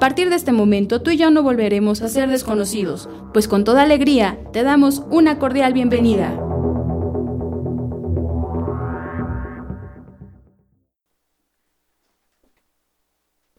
[0.00, 3.64] A partir de este momento tú y yo no volveremos a ser desconocidos, pues con
[3.64, 6.30] toda alegría te damos una cordial bienvenida.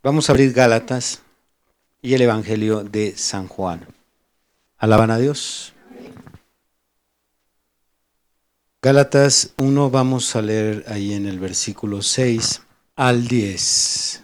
[0.01, 1.21] Vamos a abrir Gálatas
[2.01, 3.85] y el Evangelio de San Juan.
[4.79, 5.73] Alaban a Dios.
[8.81, 12.63] Gálatas 1 vamos a leer ahí en el versículo 6
[12.95, 14.23] al 10.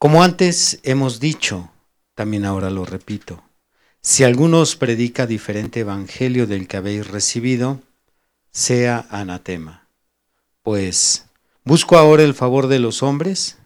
[0.00, 1.68] Como antes hemos dicho,
[2.14, 3.42] también ahora lo repito,
[4.00, 7.80] si alguno os predica diferente evangelio del que habéis recibido,
[8.50, 9.88] sea anatema.
[10.62, 11.26] Pues,
[11.64, 13.58] ¿busco ahora el favor de los hombres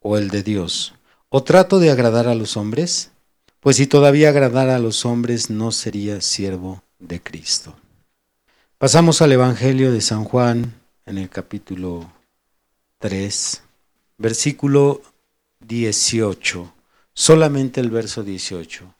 [0.00, 0.92] o el de Dios?
[1.30, 3.10] ¿O trato de agradar a los hombres?
[3.60, 7.74] Pues si todavía agradara a los hombres, no sería siervo de Cristo.
[8.76, 10.74] Pasamos al Evangelio de San Juan
[11.06, 12.12] en el capítulo
[12.98, 13.62] 3,
[14.18, 15.00] versículo
[15.60, 16.74] 18,
[17.12, 18.94] solamente el verso 18.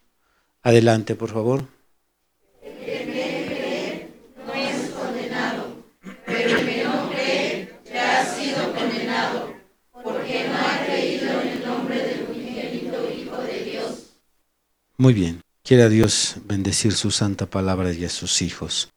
[0.62, 1.64] Adelante, por favor.
[4.46, 5.84] no es condenado,
[6.26, 9.54] pero el que no cree ya ha sido condenado,
[9.92, 14.10] porque no ha creído en el nombre del unigénito Hijo de Dios.
[14.96, 15.42] Muy bien.
[15.62, 18.88] Quiera Dios bendecir su santa palabra y a sus hijos.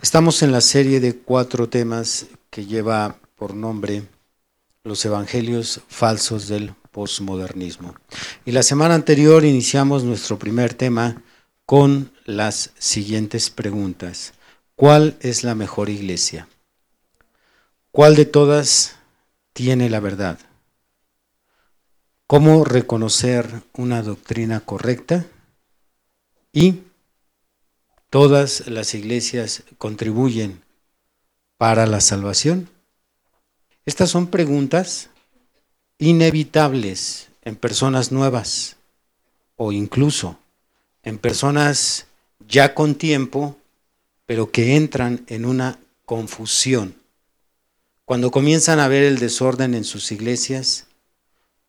[0.00, 4.04] Estamos en la serie de cuatro temas que lleva por nombre
[4.84, 7.94] los evangelios falsos del posmodernismo.
[8.44, 11.22] Y la semana anterior iniciamos nuestro primer tema
[11.66, 14.32] con las siguientes preguntas.
[14.74, 16.48] ¿Cuál es la mejor iglesia?
[17.92, 18.96] ¿Cuál de todas
[19.52, 20.38] tiene la verdad?
[22.26, 25.26] ¿Cómo reconocer una doctrina correcta?
[26.52, 26.82] Y
[28.08, 30.62] todas las iglesias contribuyen
[31.58, 32.68] para la salvación.
[33.86, 35.10] Estas son preguntas
[35.98, 38.76] inevitables en personas nuevas
[39.56, 40.38] o incluso
[41.02, 42.06] en personas
[42.46, 43.56] ya con tiempo,
[44.26, 46.94] pero que entran en una confusión.
[48.04, 50.86] Cuando comienzan a ver el desorden en sus iglesias,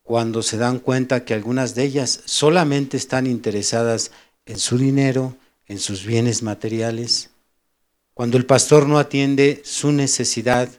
[0.03, 4.11] cuando se dan cuenta que algunas de ellas solamente están interesadas
[4.45, 7.29] en su dinero, en sus bienes materiales,
[8.13, 10.69] cuando el pastor no atiende su necesidad,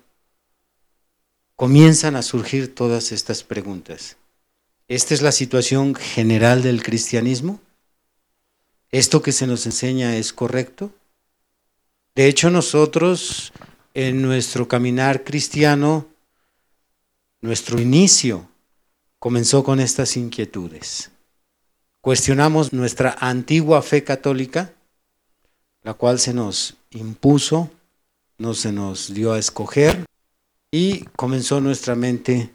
[1.63, 4.17] comienzan a surgir todas estas preguntas.
[4.89, 7.61] ¿Esta es la situación general del cristianismo?
[8.91, 10.91] ¿Esto que se nos enseña es correcto?
[12.17, 13.53] De hecho, nosotros
[13.95, 16.09] en nuestro caminar cristiano,
[17.41, 18.49] nuestro inicio
[19.21, 21.13] comenzó con estas inquietudes.
[22.01, 24.75] Cuestionamos nuestra antigua fe católica,
[25.85, 27.71] la cual se nos impuso,
[28.37, 30.05] no se nos dio a escoger,
[30.73, 32.51] y comenzó nuestra mente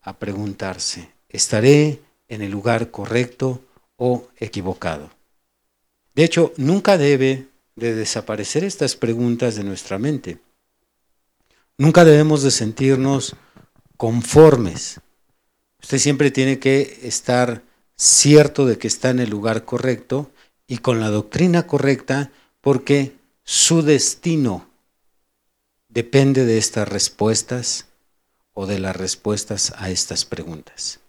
[0.00, 3.60] a preguntarse, ¿estaré en el lugar correcto
[3.96, 5.10] o equivocado?
[6.14, 10.38] De hecho, nunca debe de desaparecer estas preguntas de nuestra mente.
[11.76, 13.36] Nunca debemos de sentirnos
[13.96, 15.00] conformes.
[15.82, 17.62] Usted siempre tiene que estar
[17.96, 20.30] cierto de que está en el lugar correcto
[20.68, 22.30] y con la doctrina correcta
[22.60, 24.65] porque su destino
[25.96, 27.86] depende de estas respuestas
[28.52, 31.00] o de las respuestas a estas preguntas.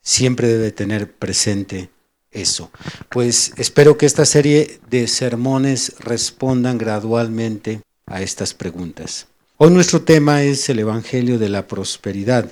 [0.00, 1.90] Siempre debe tener presente
[2.30, 2.70] eso.
[3.10, 9.26] Pues espero que esta serie de sermones respondan gradualmente a estas preguntas.
[9.58, 12.50] Hoy nuestro tema es el Evangelio de la Prosperidad.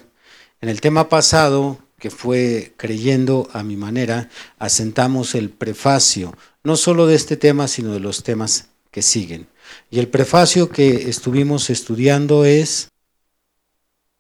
[0.61, 4.29] En el tema pasado, que fue creyendo a mi manera,
[4.59, 9.47] asentamos el prefacio, no solo de este tema, sino de los temas que siguen.
[9.91, 12.91] Y el prefacio que estuvimos estudiando es,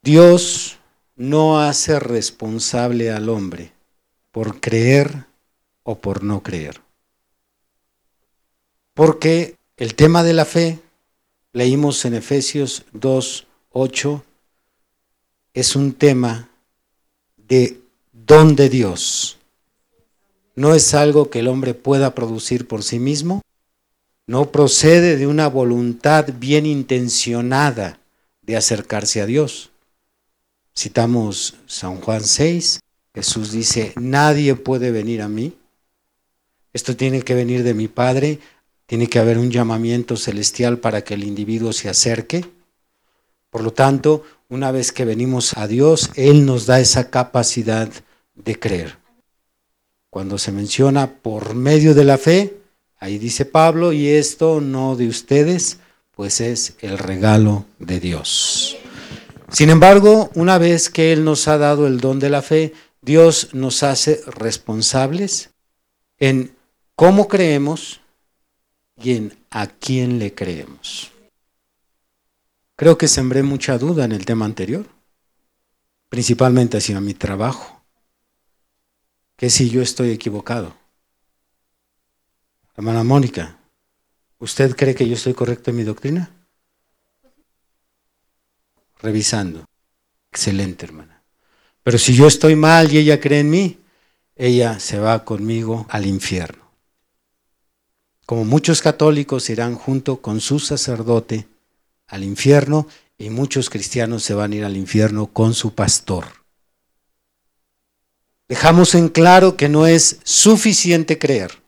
[0.02, 0.78] Dios
[1.16, 3.72] no hace responsable al hombre
[4.30, 5.24] por creer
[5.82, 6.80] o por no creer.
[8.94, 10.80] Porque el tema de la fe,
[11.52, 14.24] leímos en Efesios 2, 8,
[15.54, 16.48] es un tema
[17.36, 17.80] de
[18.12, 19.38] don de Dios.
[20.54, 23.42] No es algo que el hombre pueda producir por sí mismo,
[24.26, 28.00] no procede de una voluntad bien intencionada
[28.42, 29.70] de acercarse a Dios.
[30.76, 32.80] Citamos San Juan 6,
[33.14, 35.56] Jesús dice, nadie puede venir a mí.
[36.72, 38.40] Esto tiene que venir de mi Padre,
[38.84, 42.44] tiene que haber un llamamiento celestial para que el individuo se acerque.
[43.48, 47.88] Por lo tanto, una vez que venimos a Dios, Él nos da esa capacidad
[48.34, 48.98] de creer.
[50.10, 52.65] Cuando se menciona por medio de la fe,
[52.98, 55.78] ahí dice Pablo, y esto no de ustedes,
[56.14, 58.76] pues es el regalo de Dios.
[59.50, 62.72] Sin embargo, una vez que Él nos ha dado el don de la fe,
[63.02, 65.50] Dios nos hace responsables
[66.18, 66.56] en
[66.94, 68.00] cómo creemos
[69.00, 71.12] y en a quién le creemos.
[72.74, 74.86] Creo que sembré mucha duda en el tema anterior,
[76.08, 77.76] principalmente hacia mi trabajo
[79.36, 80.74] que si yo estoy equivocado.
[82.76, 83.58] Hermana Mónica,
[84.38, 86.30] ¿usted cree que yo estoy correcto en mi doctrina?
[88.98, 89.64] Revisando.
[90.30, 91.22] Excelente, hermana.
[91.82, 93.78] Pero si yo estoy mal y ella cree en mí,
[94.34, 96.70] ella se va conmigo al infierno.
[98.26, 101.48] Como muchos católicos irán junto con su sacerdote
[102.08, 102.86] al infierno
[103.16, 106.26] y muchos cristianos se van a ir al infierno con su pastor.
[108.48, 111.62] Dejamos en claro que no es suficiente creer,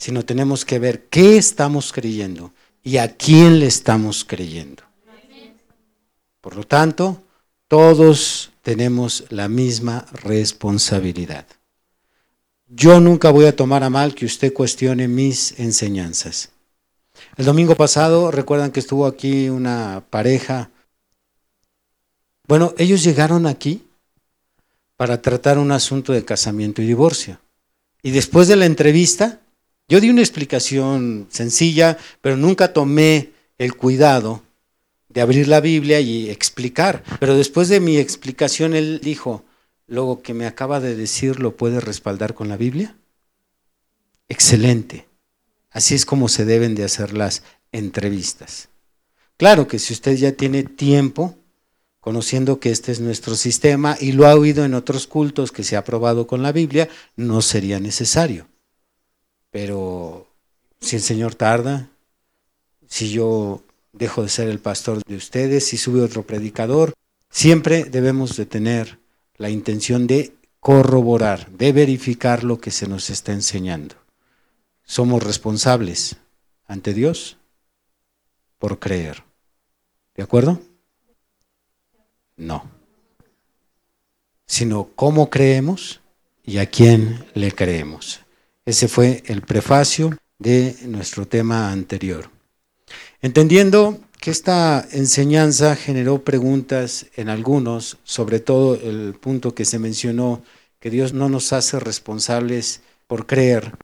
[0.00, 2.52] sino tenemos que ver qué estamos creyendo
[2.82, 4.82] y a quién le estamos creyendo.
[6.40, 7.22] Por lo tanto,
[7.68, 11.44] todos tenemos la misma responsabilidad.
[12.66, 16.48] Yo nunca voy a tomar a mal que usted cuestione mis enseñanzas.
[17.36, 20.70] El domingo pasado, recuerdan que estuvo aquí una pareja.
[22.48, 23.84] Bueno, ellos llegaron aquí
[24.96, 27.38] para tratar un asunto de casamiento y divorcio.
[28.02, 29.40] Y después de la entrevista,
[29.90, 34.40] yo di una explicación sencilla, pero nunca tomé el cuidado
[35.08, 37.02] de abrir la Biblia y explicar.
[37.18, 39.42] Pero después de mi explicación, él dijo,
[39.88, 42.96] luego que me acaba de decir, ¿lo puede respaldar con la Biblia?
[44.28, 45.08] Excelente.
[45.72, 48.68] Así es como se deben de hacer las entrevistas.
[49.36, 51.34] Claro que si usted ya tiene tiempo
[51.98, 55.74] conociendo que este es nuestro sistema y lo ha oído en otros cultos que se
[55.74, 58.46] ha aprobado con la Biblia, no sería necesario.
[59.50, 60.28] Pero
[60.80, 61.90] si el Señor tarda,
[62.86, 63.62] si yo
[63.92, 66.94] dejo de ser el pastor de ustedes, si sube otro predicador,
[67.30, 68.98] siempre debemos de tener
[69.36, 73.96] la intención de corroborar, de verificar lo que se nos está enseñando.
[74.84, 76.16] Somos responsables
[76.66, 77.38] ante Dios
[78.58, 79.24] por creer.
[80.14, 80.60] ¿De acuerdo?
[82.36, 82.64] No.
[84.46, 86.00] Sino cómo creemos
[86.44, 88.20] y a quién le creemos.
[88.70, 92.30] Ese fue el prefacio de nuestro tema anterior.
[93.20, 100.44] Entendiendo que esta enseñanza generó preguntas en algunos, sobre todo el punto que se mencionó,
[100.78, 103.74] que Dios no nos hace responsables por creer.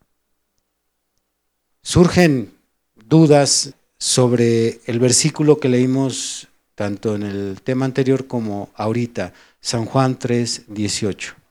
[1.81, 2.53] Surgen
[2.95, 10.17] dudas sobre el versículo que leímos tanto en el tema anterior como ahorita, San Juan
[10.17, 11.46] 3, 18.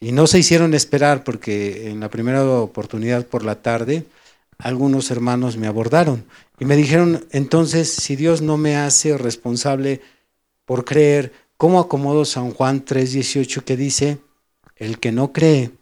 [0.00, 4.04] Y no se hicieron esperar porque en la primera oportunidad por la tarde
[4.58, 6.24] algunos hermanos me abordaron
[6.58, 10.00] y me dijeron, entonces, si Dios no me hace responsable
[10.64, 14.18] por creer, ¿cómo acomodo San Juan 3, 18 que dice,
[14.76, 15.72] el que no cree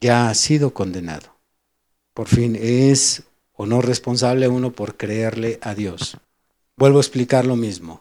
[0.00, 1.36] ya ha sido condenado?
[2.14, 6.16] Por fin, es o no responsable uno por creerle a Dios.
[6.76, 8.00] Vuelvo a explicar lo mismo.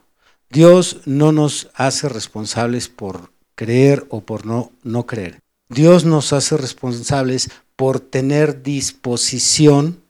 [0.49, 5.42] Dios no nos hace responsables por creer o por no, no creer.
[5.73, 10.03] Dios nos hace responsables por tener disposición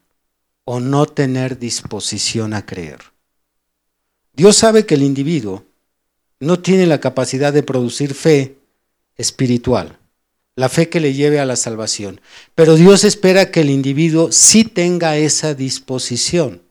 [0.64, 2.98] o no tener disposición a creer.
[4.34, 5.64] Dios sabe que el individuo
[6.38, 8.58] no tiene la capacidad de producir fe
[9.16, 9.98] espiritual,
[10.54, 12.20] la fe que le lleve a la salvación,
[12.54, 16.62] pero Dios espera que el individuo sí tenga esa disposición.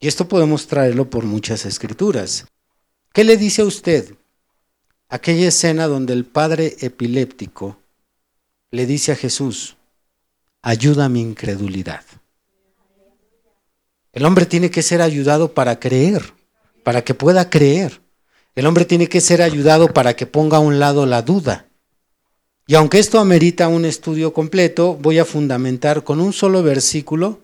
[0.00, 2.46] Y esto podemos traerlo por muchas escrituras.
[3.12, 4.16] ¿Qué le dice a usted?
[5.12, 7.76] Aquella escena donde el padre epiléptico
[8.70, 9.76] le dice a Jesús,
[10.62, 12.02] ayuda a mi incredulidad.
[14.14, 16.32] El hombre tiene que ser ayudado para creer,
[16.82, 18.00] para que pueda creer.
[18.54, 21.66] El hombre tiene que ser ayudado para que ponga a un lado la duda.
[22.66, 27.42] Y aunque esto amerita un estudio completo, voy a fundamentar con un solo versículo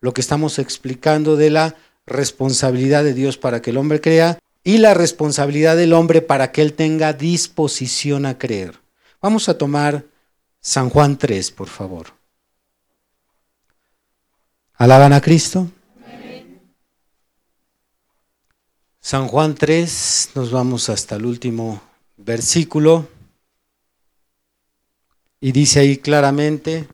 [0.00, 1.74] lo que estamos explicando de la
[2.06, 6.62] responsabilidad de Dios para que el hombre crea y la responsabilidad del hombre para que
[6.62, 8.80] él tenga disposición a creer.
[9.20, 10.04] Vamos a tomar
[10.60, 12.08] San Juan 3, por favor.
[14.74, 15.70] ¿Alaban a Cristo?
[19.00, 21.82] San Juan 3, nos vamos hasta el último
[22.18, 23.08] versículo.
[25.40, 26.86] Y dice ahí claramente,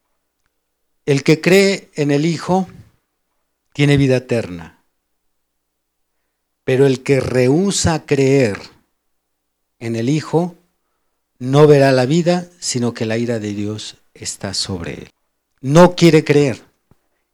[1.05, 2.69] el que cree en el Hijo
[3.73, 4.76] tiene vida eterna,
[6.67, 8.59] pero el que rehúsa creer
[9.79, 10.57] en el Hijo
[11.39, 15.11] no verá la vida, sino que la ira de Dios está sobre él.
[15.61, 16.61] No quiere creer,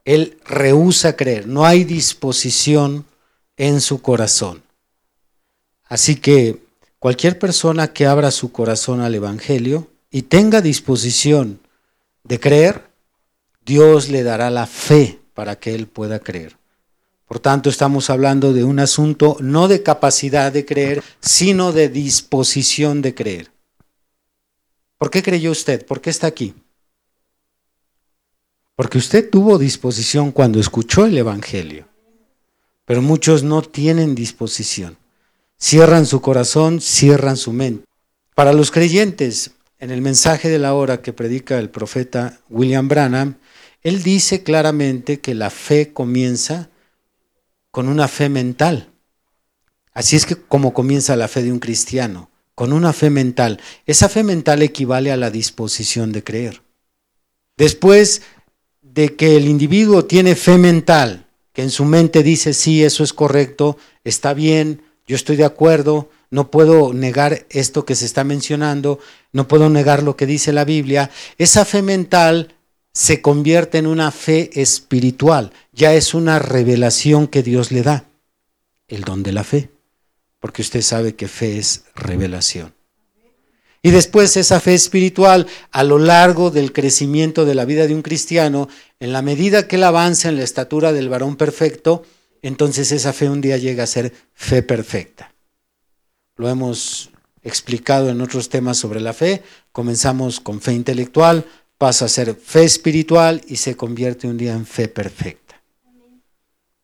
[0.05, 3.07] él rehúsa creer, no hay disposición
[3.57, 4.62] en su corazón.
[5.85, 6.59] Así que
[6.99, 11.59] cualquier persona que abra su corazón al Evangelio, y tenga disposición
[12.23, 12.83] de creer,
[13.65, 16.59] Dios le dará la fe para que él pueda creer.
[17.33, 23.01] Por tanto, estamos hablando de un asunto no de capacidad de creer, sino de disposición
[23.01, 23.51] de creer.
[24.99, 25.87] ¿Por qué creyó usted?
[25.87, 26.53] ¿Por qué está aquí?
[28.77, 31.89] Porque usted tuvo disposición cuando escuchó el Evangelio,
[32.85, 34.99] pero muchos no tienen disposición.
[35.59, 37.87] Cierran su corazón, cierran su mente.
[38.35, 43.37] Para los creyentes, en el mensaje de la hora que predica el profeta William Branham,
[43.83, 46.69] él dice claramente que la fe comienza
[47.73, 48.91] con una fe mental.
[49.93, 53.61] Así es que como comienza la fe de un cristiano, con una fe mental.
[53.87, 56.62] Esa fe mental equivale a la disposición de creer.
[57.57, 58.23] Después
[58.83, 63.12] de que el individuo tiene fe mental, que en su mente dice, sí, eso es
[63.12, 68.99] correcto, está bien, yo estoy de acuerdo, no puedo negar esto que se está mencionando,
[69.33, 72.55] no puedo negar lo que dice la Biblia, esa fe mental
[72.93, 78.07] se convierte en una fe espiritual, ya es una revelación que Dios le da,
[78.89, 79.71] el don de la fe,
[80.41, 82.75] porque usted sabe que fe es revelación.
[83.85, 88.03] Y después esa fe espiritual, a lo largo del crecimiento de la vida de un
[88.03, 88.69] cristiano,
[89.01, 92.05] en la medida que él avanza en la estatura del varón perfecto,
[92.43, 95.33] entonces esa fe un día llega a ser fe perfecta
[96.37, 97.11] lo hemos
[97.43, 99.43] explicado en otros temas sobre la fe.
[99.73, 101.47] Comenzamos con fe intelectual,
[101.83, 105.61] pasa a ser fe espiritual y se convierte un día en fe perfecta.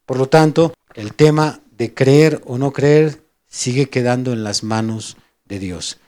[0.04, 5.16] Por lo tanto, el tema de creer o no creer sigue quedando en las manos
[5.44, 5.98] de Dios.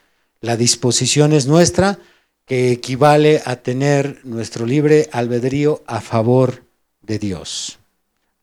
[0.41, 1.99] La disposición es nuestra,
[2.45, 6.65] que equivale a tener nuestro libre albedrío a favor
[7.01, 7.79] de Dios.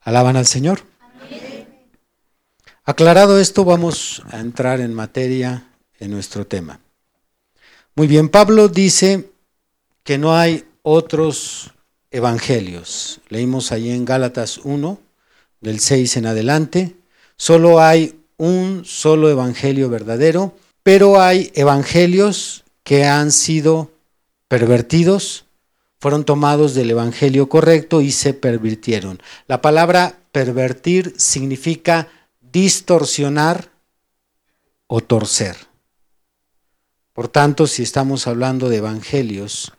[0.01, 0.81] ¿Alaban al Señor?
[2.85, 5.69] Aclarado esto, vamos a entrar en materia
[6.01, 6.81] en nuestro tema.
[7.95, 9.29] Muy bien, Pablo dice
[10.09, 11.75] que no hay otros
[12.11, 13.21] evangelios.
[13.29, 14.99] Leímos ahí en Gálatas 1,
[15.61, 16.97] del 6 en adelante.
[17.37, 23.91] Solo hay un solo evangelio verdadero, pero hay evangelios que han sido
[24.49, 25.45] pervertidos,
[26.01, 29.21] fueron tomados del evangelio correcto y se pervirtieron.
[29.47, 32.09] La palabra pervertir significa
[32.41, 33.69] distorsionar
[34.87, 35.59] o torcer.
[37.13, 39.75] Por tanto, si estamos hablando de evangelios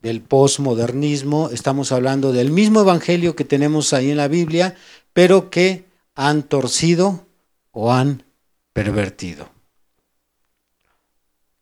[0.00, 4.76] del posmodernismo, estamos hablando del mismo evangelio que tenemos ahí en la Biblia,
[5.12, 7.26] pero que han torcido
[7.72, 8.24] o han
[8.72, 9.50] pervertido.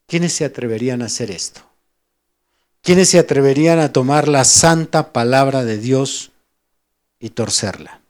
[0.07, 1.63] ¿Quiénes se atreverían a hacer esto?
[2.83, 6.33] ¿Quiénes se atreverían a tomar la santa palabra de Dios
[7.19, 8.03] y torcerla?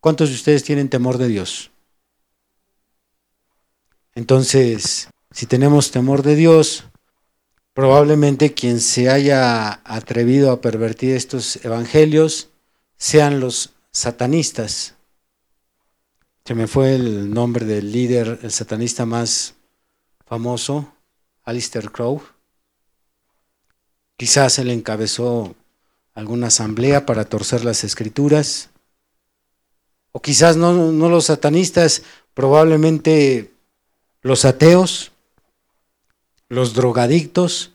[0.00, 1.72] ¿Cuántos de ustedes tienen temor de Dios?
[4.14, 6.84] Entonces, si tenemos temor de Dios,
[7.74, 12.48] probablemente quien se haya atrevido a pervertir estos evangelios
[12.96, 14.94] sean los satanistas.
[16.44, 19.54] Se me fue el nombre del líder, el satanista más
[20.24, 20.94] famoso,
[21.42, 22.22] Alistair Crow.
[24.16, 25.54] Quizás él encabezó
[26.14, 28.70] alguna asamblea para torcer las escrituras
[30.16, 32.02] o quizás no, los satanistas,
[32.34, 33.52] probablemente
[34.22, 35.10] los ateos,
[36.54, 37.72] los drogadictos,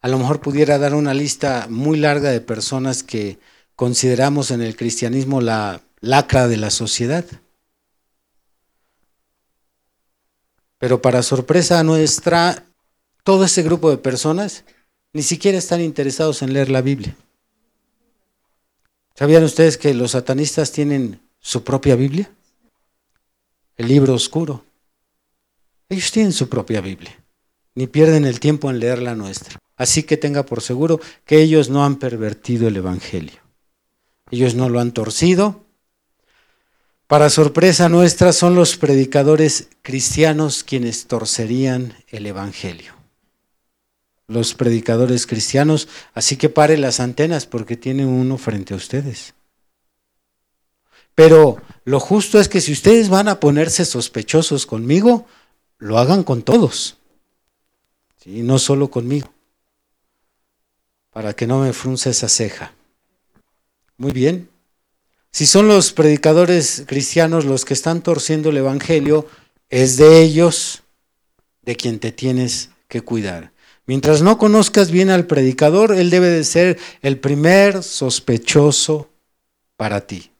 [0.00, 3.38] a lo mejor pudiera dar una lista muy larga de personas que
[3.76, 7.24] consideramos en el cristianismo la lacra de la sociedad.
[10.78, 12.64] Pero para sorpresa nuestra,
[13.22, 14.64] todo ese grupo de personas
[15.12, 17.14] ni siquiera están interesados en leer la Biblia.
[19.14, 22.30] ¿Sabían ustedes que los satanistas tienen su propia Biblia?
[23.76, 24.64] El libro oscuro.
[25.90, 27.19] Ellos tienen su propia Biblia,
[27.74, 29.58] ni pierden el tiempo en leer la nuestra.
[29.76, 33.40] Así que tenga por seguro que ellos no han pervertido el Evangelio.
[34.30, 35.64] Ellos no lo han torcido.
[37.06, 42.94] Para sorpresa nuestra son los predicadores cristianos quienes torcerían el Evangelio.
[44.28, 49.34] Los predicadores cristianos, así que pare las antenas porque tiene uno frente a ustedes.
[51.16, 55.26] Pero lo justo es que si ustedes van a ponerse sospechosos conmigo,
[55.78, 56.99] lo hagan con todos,
[58.24, 59.32] y no solo conmigo,
[61.10, 62.74] para que no me frunce esa ceja.
[63.96, 64.48] Muy bien.
[65.32, 69.26] Si son los predicadores cristianos los que están torciendo el Evangelio,
[69.68, 70.82] es de ellos
[71.62, 73.52] de quien te tienes que cuidar.
[73.86, 79.08] Mientras no conozcas bien al predicador, él debe de ser el primer sospechoso
[79.76, 80.30] para ti.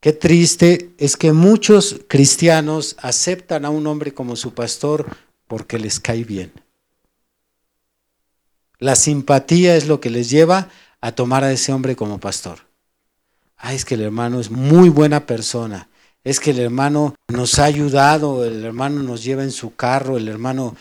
[0.00, 5.06] Qué triste es que muchos cristianos aceptan a un hombre como su pastor
[5.54, 6.50] porque les cae bien.
[8.80, 10.68] La simpatía es lo que les lleva
[11.00, 12.58] a tomar a ese hombre como pastor.
[13.56, 15.88] Ah, es que el hermano es muy buena persona.
[16.24, 20.26] Es que el hermano nos ha ayudado, el hermano nos lleva en su carro, el
[20.26, 20.74] hermano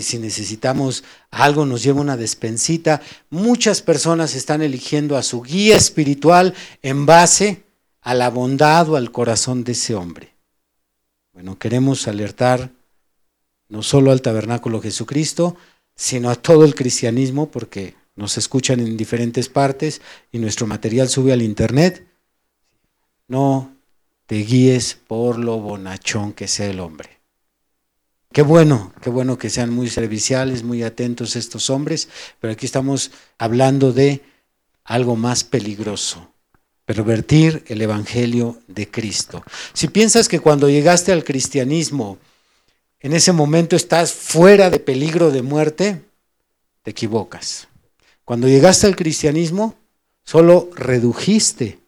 [0.00, 3.00] si necesitamos algo nos lleva una despensita.
[3.30, 7.62] Muchas personas están eligiendo a su guía espiritual en base
[8.00, 10.34] a la bondad o al corazón de ese hombre.
[11.32, 12.72] Bueno, queremos alertar
[13.68, 15.56] no solo al tabernáculo Jesucristo,
[15.94, 20.00] sino a todo el cristianismo, porque nos escuchan en diferentes partes
[20.32, 22.06] y nuestro material sube al internet.
[23.28, 23.72] No
[24.26, 27.18] te guíes por lo bonachón que sea el hombre.
[28.32, 32.08] Qué bueno, qué bueno que sean muy serviciales, muy atentos estos hombres,
[32.40, 34.22] pero aquí estamos hablando de
[34.84, 36.32] algo más peligroso,
[36.84, 39.42] pervertir el Evangelio de Cristo.
[39.72, 42.18] Si piensas que cuando llegaste al cristianismo,
[43.00, 46.02] en ese momento estás fuera de peligro de muerte,
[46.82, 47.68] te equivocas.
[48.24, 49.76] Cuando llegaste al cristianismo,
[50.24, 51.78] solo redujiste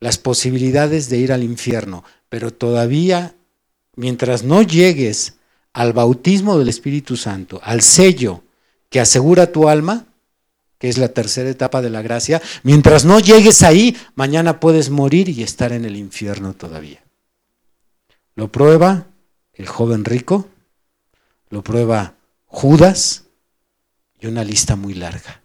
[0.00, 3.34] las posibilidades de ir al infierno, pero todavía,
[3.94, 5.34] mientras no llegues
[5.72, 8.42] al bautismo del Espíritu Santo, al sello
[8.88, 10.06] que asegura tu alma,
[10.78, 15.28] que es la tercera etapa de la gracia, mientras no llegues ahí, mañana puedes morir
[15.28, 17.04] y estar en el infierno todavía.
[18.34, 19.06] Lo prueba
[19.60, 20.48] el joven rico,
[21.50, 22.14] lo prueba
[22.46, 23.24] Judas
[24.18, 25.42] y una lista muy larga.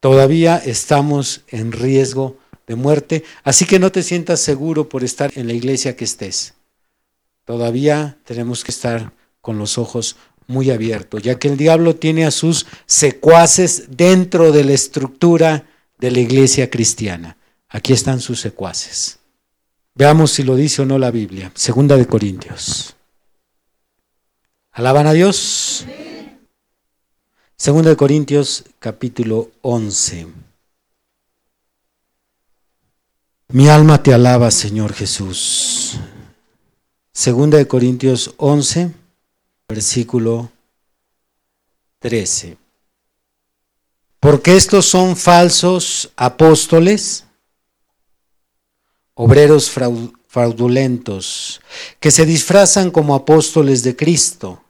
[0.00, 5.48] Todavía estamos en riesgo de muerte, así que no te sientas seguro por estar en
[5.48, 6.54] la iglesia que estés.
[7.44, 12.30] Todavía tenemos que estar con los ojos muy abierto, ya que el diablo tiene a
[12.30, 15.66] sus secuaces dentro de la estructura
[15.98, 17.36] de la iglesia cristiana.
[17.68, 19.18] Aquí están sus secuaces.
[19.94, 21.52] Veamos si lo dice o no la Biblia.
[21.54, 22.96] Segunda de Corintios.
[24.72, 25.84] ¿Alaban a Dios?
[27.56, 30.28] Segunda de Corintios capítulo 11.
[33.48, 35.98] Mi alma te alaba, Señor Jesús.
[37.12, 39.02] Segunda de Corintios 11
[39.72, 40.50] versículo
[42.00, 42.58] 13.
[44.20, 47.24] Porque estos son falsos apóstoles,
[49.22, 49.70] obreros
[50.26, 51.60] fraudulentos,
[52.00, 54.64] que se disfrazan como apóstoles de Cristo.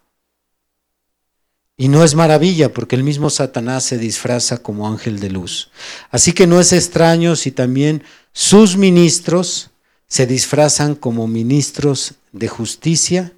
[1.78, 5.70] Y no es maravilla, porque el mismo Satanás se disfraza como ángel de luz.
[6.10, 9.70] Así que no es extraño si también sus ministros
[10.06, 13.32] se disfrazan como ministros de justicia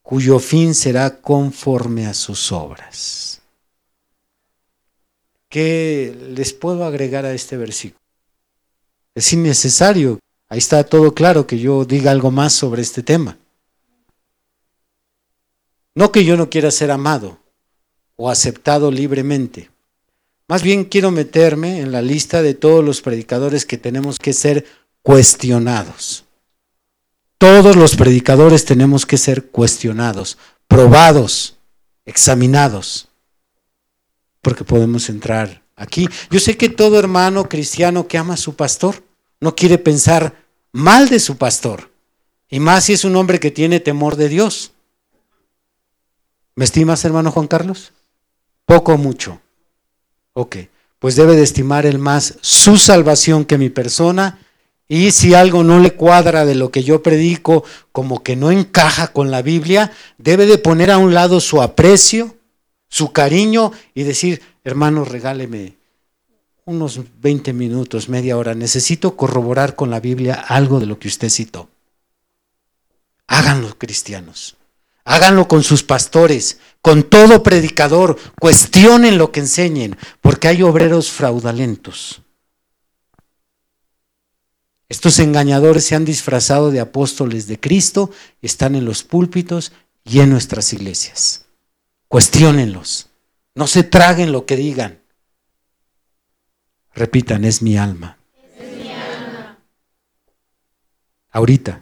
[0.00, 3.40] cuyo fin será conforme a sus obras.
[5.48, 8.03] ¿Qué les puedo agregar a este versículo?
[9.14, 13.38] Es innecesario, ahí está todo claro que yo diga algo más sobre este tema.
[15.94, 17.38] No que yo no quiera ser amado
[18.16, 19.70] o aceptado libremente.
[20.48, 24.66] Más bien quiero meterme en la lista de todos los predicadores que tenemos que ser
[25.02, 26.24] cuestionados.
[27.38, 31.56] Todos los predicadores tenemos que ser cuestionados, probados,
[32.04, 33.08] examinados,
[34.42, 36.08] porque podemos entrar aquí.
[36.30, 39.02] Yo sé que todo hermano cristiano que ama a su pastor
[39.40, 40.34] no quiere pensar
[40.72, 41.90] mal de su pastor,
[42.48, 44.72] y más si es un hombre que tiene temor de Dios.
[46.56, 47.92] ¿Me estimas, hermano Juan Carlos?
[48.64, 49.40] Poco o mucho.
[50.32, 50.56] Ok,
[50.98, 54.38] pues debe de estimar el más su salvación que mi persona
[54.88, 59.08] y si algo no le cuadra de lo que yo predico, como que no encaja
[59.08, 62.36] con la Biblia, debe de poner a un lado su aprecio,
[62.88, 65.76] su cariño y decir, hermano, regáleme
[66.64, 71.28] unos 20 minutos, media hora, necesito corroborar con la Biblia algo de lo que usted
[71.28, 71.68] citó.
[73.26, 74.56] Háganlo, cristianos.
[75.04, 78.18] Háganlo con sus pastores, con todo predicador.
[78.40, 82.22] Cuestionen lo que enseñen, porque hay obreros fraudulentos.
[84.88, 89.72] Estos engañadores se han disfrazado de apóstoles de Cristo, están en los púlpitos
[90.04, 91.46] y en nuestras iglesias.
[92.08, 93.08] Cuestiónenlos.
[93.54, 95.00] No se traguen lo que digan.
[96.94, 98.18] Repitan, es mi alma.
[98.58, 99.58] Es mi alma.
[101.30, 101.80] Ahorita,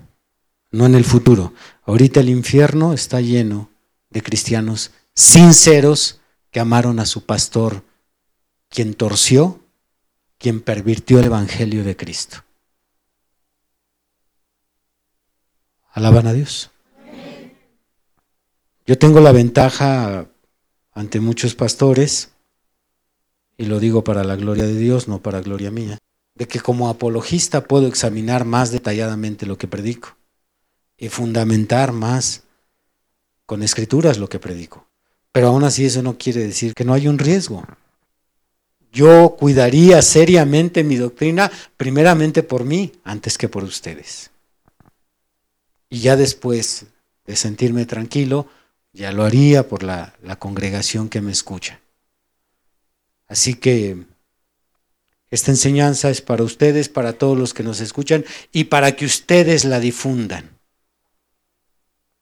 [0.70, 1.54] no en el futuro.
[1.85, 3.70] Ahorita el infierno está lleno
[4.11, 7.82] de cristianos sinceros que amaron a su pastor,
[8.68, 9.61] quien torció,
[10.38, 12.44] quien pervirtió el Evangelio de Cristo.
[15.92, 16.70] Alaban a Dios.
[18.87, 20.26] Yo tengo la ventaja
[20.92, 22.31] ante muchos pastores,
[23.57, 25.98] y lo digo para la gloria de Dios, no para gloria mía,
[26.35, 30.16] de que como apologista puedo examinar más detalladamente lo que predico
[30.96, 32.42] y fundamentar más
[33.46, 34.87] con escrituras lo que predico.
[35.33, 37.64] Pero aún así eso no quiere decir que no hay un riesgo.
[38.92, 44.31] Yo cuidaría seriamente mi doctrina primeramente por mí antes que por ustedes.
[45.88, 46.87] Y ya después
[47.26, 48.46] de sentirme tranquilo,
[48.92, 51.81] ya lo haría por la, congregación que me escucha.
[53.26, 54.05] Así que
[55.31, 59.64] esta enseñanza es para ustedes, para todos los que nos escuchan y para que ustedes
[59.64, 60.59] la difundan.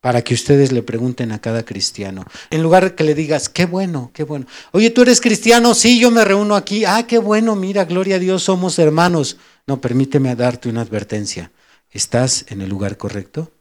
[0.00, 2.24] Para que ustedes le pregunten a cada cristiano.
[2.50, 4.46] En lugar de que le digas, qué bueno, qué bueno.
[4.72, 6.85] Oye, tú eres cristiano, sí, yo me reúno aquí.
[6.85, 9.37] Ah, qué bueno, mira, gloria a Dios, somos hermanos.
[9.66, 11.52] No, permíteme darte una advertencia.
[11.90, 13.52] ¿Estás en el lugar correcto?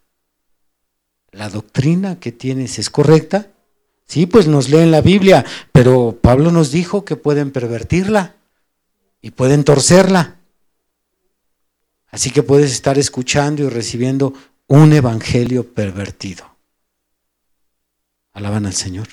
[1.31, 3.47] La doctrina que tienes es correcta.
[4.05, 8.35] Sí, pues nos leen la Biblia, pero Pablo nos dijo que pueden pervertirla
[9.21, 10.37] y pueden torcerla.
[12.09, 14.33] Así que puedes estar escuchando y recibiendo
[14.67, 16.45] un evangelio pervertido.
[18.33, 19.07] Alaban al Señor.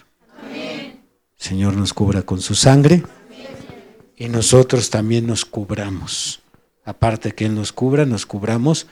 [1.37, 3.02] Señor nos cubra con su sangre
[4.16, 6.40] y nosotros también nos cubramos.
[6.85, 8.87] Aparte que Él nos cubra, nos cubramos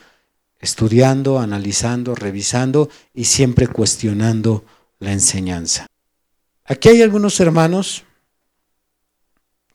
[0.65, 4.65] estudiando, analizando, revisando y siempre cuestionando
[4.99, 5.85] la enseñanza.
[6.65, 8.03] Aquí hay algunos hermanos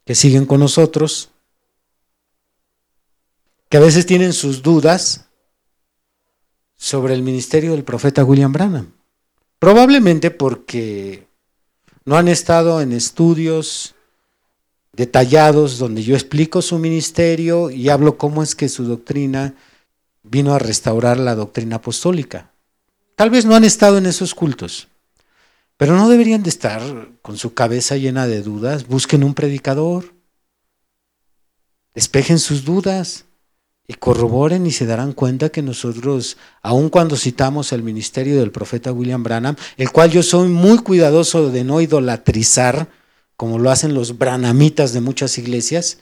[0.04, 1.30] que siguen con nosotros,
[3.68, 5.26] que a veces tienen sus dudas
[6.76, 8.90] sobre el ministerio del profeta William Branham.
[9.60, 11.28] Probablemente porque
[12.04, 13.94] no han estado en estudios
[14.92, 19.54] detallados donde yo explico su ministerio y hablo cómo es que su doctrina
[20.30, 22.52] vino a restaurar la doctrina apostólica.
[23.16, 24.86] Tal vez no han estado en esos cultos,
[25.76, 26.80] pero no deberían de estar
[27.20, 28.86] con su cabeza llena de dudas.
[28.86, 30.14] Busquen un predicador,
[31.94, 33.24] despejen sus dudas
[33.88, 38.92] y corroboren y se darán cuenta que nosotros, aun cuando citamos el ministerio del profeta
[38.92, 42.88] William Branham, el cual yo soy muy cuidadoso de no idolatrizar,
[43.36, 45.98] como lo hacen los branamitas de muchas iglesias,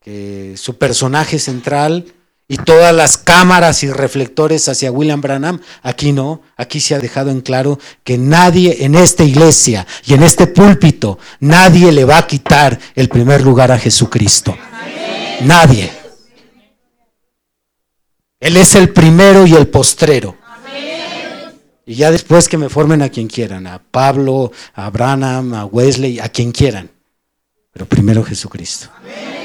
[0.00, 2.12] que su personaje central
[2.50, 5.60] y todas las cámaras y reflectores hacia William Branham.
[5.84, 10.24] Aquí no, aquí se ha dejado en claro que nadie en esta iglesia y en
[10.24, 14.58] este púlpito, nadie le va a quitar el primer lugar a Jesucristo.
[15.42, 15.92] Nadie.
[18.40, 20.36] Él es el primero y el postrero.
[21.86, 26.18] Y ya después que me formen a quien quieran, a Pablo, a Branham, a Wesley,
[26.18, 26.90] a quien quieran.
[27.72, 28.88] Pero primero Jesucristo.
[28.96, 29.39] Amén.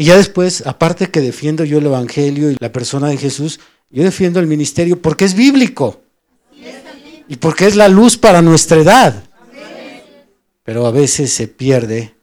[0.00, 3.60] Y ya después, aparte que defiendo yo el Evangelio y la persona de Jesús,
[3.90, 6.00] yo defiendo el ministerio porque es bíblico.
[7.28, 9.22] Y porque es la luz para nuestra edad.
[10.64, 12.14] Pero a veces se pierde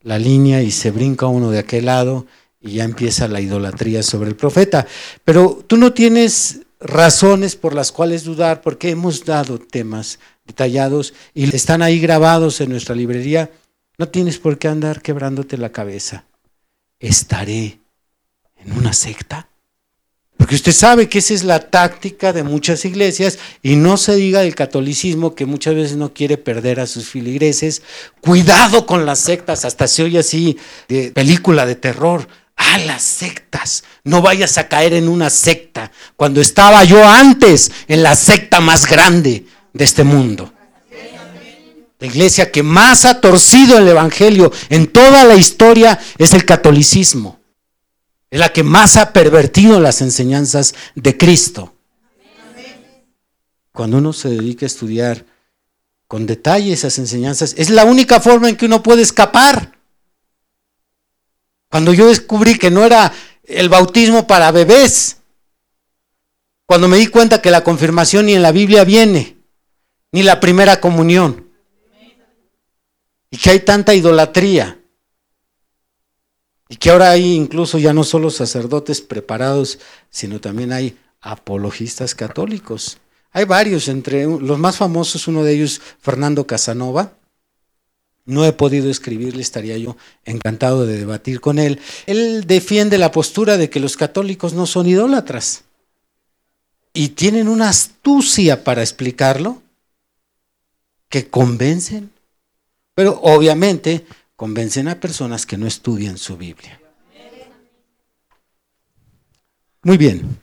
[0.00, 2.24] la línea y se brinca uno de aquel lado
[2.58, 4.86] y ya empieza la idolatría sobre el profeta.
[5.22, 11.54] Pero tú no tienes razones por las cuales dudar porque hemos dado temas detallados y
[11.54, 13.50] están ahí grabados en nuestra librería.
[13.98, 16.24] No tienes por qué andar quebrándote la cabeza
[17.00, 17.80] estaré
[18.56, 19.48] en una secta?
[20.40, 24.40] Porque usted sabe que esa es la táctica de muchas iglesias y no se diga
[24.40, 27.82] del catolicismo que muchas veces no quiere perder a sus filigreses.
[28.22, 30.56] Cuidado con las sectas, hasta se oye así
[30.88, 32.26] de película de terror.
[32.56, 38.02] A las sectas, no vayas a caer en una secta, cuando estaba yo antes en
[38.02, 40.54] la secta más grande de este mundo.
[42.00, 47.38] La iglesia que más ha torcido el Evangelio en toda la historia es el catolicismo.
[48.30, 51.74] Es la que más ha pervertido las enseñanzas de Cristo.
[53.72, 55.26] Cuando uno se dedica a estudiar
[56.08, 57.54] con detalle esas enseñanzas.
[57.56, 59.78] Es la única forma en que uno puede escapar.
[61.70, 63.12] Cuando yo descubrí que no era
[63.44, 65.18] el bautismo para bebés,
[66.66, 69.36] cuando me di cuenta que la confirmación ni en la Biblia viene,
[70.12, 71.49] ni la primera comunión,
[73.30, 74.80] y que hay tanta idolatría,
[76.68, 82.98] y que ahora hay incluso ya no solo sacerdotes preparados, sino también hay apologistas católicos.
[83.32, 87.14] Hay varios, entre los más famosos, uno de ellos, Fernando Casanova.
[88.24, 91.80] No he podido escribirle, estaría yo encantado de debatir con él.
[92.06, 95.64] Él defiende la postura de que los católicos no son idólatras.
[96.92, 99.60] Y tienen una astucia para explicarlo
[101.08, 102.12] que convencen.
[102.94, 104.04] Pero obviamente
[104.36, 106.80] convencen a personas que no estudian su Biblia.
[109.82, 110.38] Muy bien.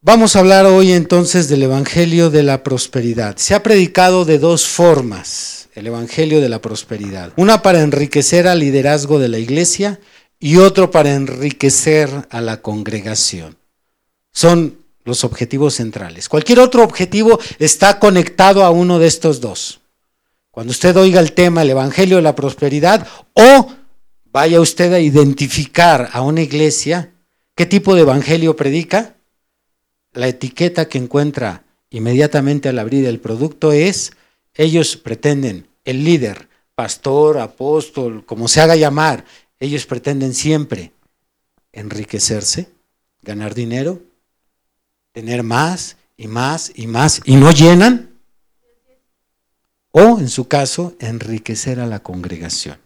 [0.00, 3.36] Vamos a hablar hoy entonces del Evangelio de la Prosperidad.
[3.36, 7.32] Se ha predicado de dos formas el Evangelio de la Prosperidad.
[7.36, 10.00] Una para enriquecer al liderazgo de la iglesia
[10.40, 13.56] y otro para enriquecer a la congregación.
[14.32, 16.28] Son los objetivos centrales.
[16.28, 19.81] Cualquier otro objetivo está conectado a uno de estos dos.
[20.52, 23.72] Cuando usted oiga el tema, el Evangelio de la Prosperidad, o
[24.26, 27.12] vaya usted a identificar a una iglesia,
[27.56, 29.16] ¿qué tipo de evangelio predica?
[30.12, 34.12] la etiqueta que encuentra inmediatamente al abrir el producto es,
[34.54, 39.24] ellos pretenden, el líder, pastor, apóstol, como se haga llamar,
[39.58, 40.92] ellos pretenden siempre
[41.72, 42.68] enriquecerse,
[43.22, 44.02] ganar dinero,
[45.12, 48.11] tener más y más y más y no llenan.
[49.92, 52.78] O, en su caso, enriquecer a la congregación.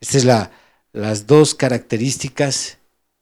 [0.00, 0.48] Estas son
[0.92, 2.78] las dos características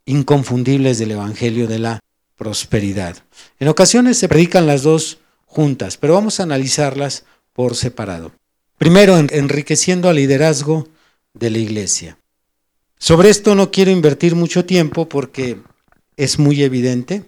[0.07, 2.00] inconfundibles del Evangelio de la
[2.37, 3.16] prosperidad.
[3.59, 8.33] En ocasiones se predican las dos juntas, pero vamos a analizarlas por separado.
[8.79, 10.88] Primero, enriqueciendo al liderazgo
[11.33, 12.18] de la iglesia.
[12.98, 15.59] Sobre esto no quiero invertir mucho tiempo porque
[16.16, 17.24] es muy evidente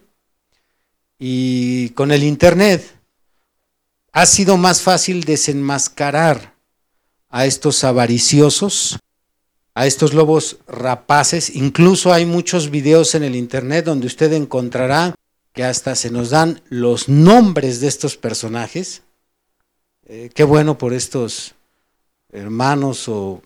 [1.18, 2.95] y con el Internet
[4.16, 6.54] ha sido más fácil desenmascarar
[7.28, 8.98] a estos avariciosos
[9.74, 11.54] a estos lobos rapaces.
[11.54, 15.14] Incluso hay muchos videos en el internet donde usted encontrará
[15.52, 19.02] que hasta se nos dan los nombres de estos personajes.
[20.06, 21.54] Eh, qué bueno por estos
[22.32, 23.42] hermanos o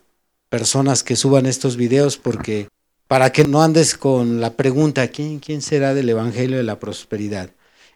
[0.49, 2.69] personas que suban estos videos porque
[3.09, 7.51] para que no andes con la pregunta, ¿quién, quién será del Evangelio de la Prosperidad?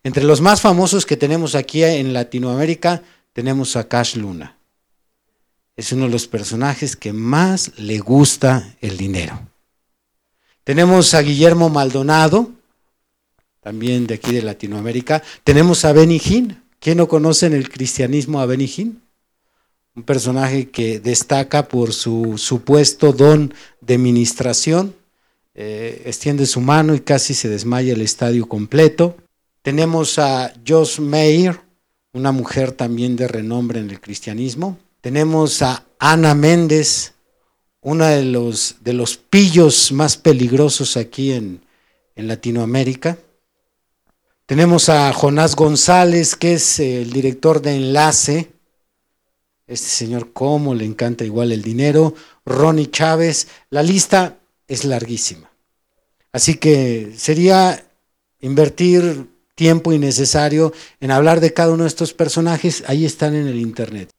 [0.04, 4.58] Entre los más famosos que tenemos aquí en Latinoamérica tenemos a Cash Luna
[5.76, 9.40] es uno de los personajes que más le gusta el dinero.
[10.62, 12.52] Tenemos a Guillermo Maldonado,
[13.60, 15.22] también de aquí de Latinoamérica.
[15.42, 16.62] Tenemos a Benny Hinn.
[16.78, 19.02] ¿Quién no conoce en el cristianismo a Benny Hinn?
[19.96, 24.94] Un personaje que destaca por su supuesto don de ministración.
[25.54, 29.16] Eh, extiende su mano y casi se desmaya el estadio completo.
[29.64, 31.58] Tenemos a Joss Mayer,
[32.12, 34.76] una mujer también de renombre en el cristianismo.
[35.00, 37.14] Tenemos a Ana Méndez,
[37.80, 41.62] una de los, de los pillos más peligrosos aquí en,
[42.14, 43.16] en Latinoamérica.
[44.44, 48.52] Tenemos a Jonás González, que es el director de Enlace.
[49.66, 52.14] Este señor, cómo le encanta igual el dinero.
[52.44, 53.48] Ronnie Chávez.
[53.70, 55.50] La lista es larguísima.
[56.32, 57.82] Así que sería
[58.40, 62.84] invertir tiempo innecesario en hablar de cada uno de estos personajes.
[62.86, 64.10] Ahí están en el Internet.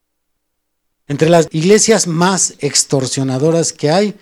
[1.08, 4.14] Entre las iglesias más extorsionadoras que hay,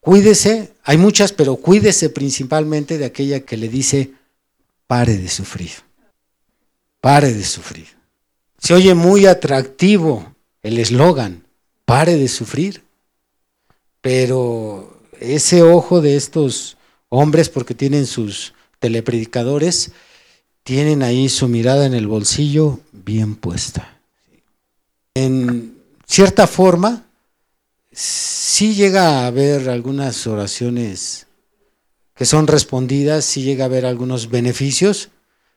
[0.00, 4.12] cuídese, hay muchas, pero cuídese principalmente de aquella que le dice,
[4.86, 5.70] pare de sufrir,
[7.00, 7.86] pare de sufrir.
[8.58, 11.44] Se oye muy atractivo el eslogan,
[11.84, 12.84] pare de sufrir,
[14.00, 16.76] pero ese ojo de estos
[17.08, 19.92] hombres, porque tienen sus telepredicadores,
[20.62, 24.00] tienen ahí su mirada en el bolsillo bien puesta.
[25.14, 27.06] En cierta forma,
[27.92, 31.26] sí llega a haber algunas oraciones
[32.14, 35.08] que son respondidas, sí llega a haber algunos beneficios,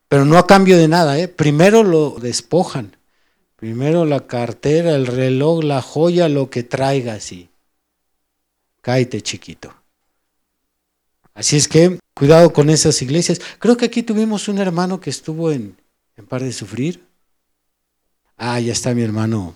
[0.07, 1.19] pero no a cambio de nada.
[1.19, 1.27] ¿eh?
[1.27, 2.95] Primero lo despojan,
[3.57, 7.49] primero la cartera, el reloj, la joya, lo que traiga así.
[8.81, 9.73] Cáete chiquito.
[11.33, 13.41] Así es que cuidado con esas iglesias.
[13.59, 15.75] Creo que aquí tuvimos un hermano que estuvo en,
[16.17, 17.03] en par de sufrir.
[18.37, 19.55] Ah, ya está mi hermano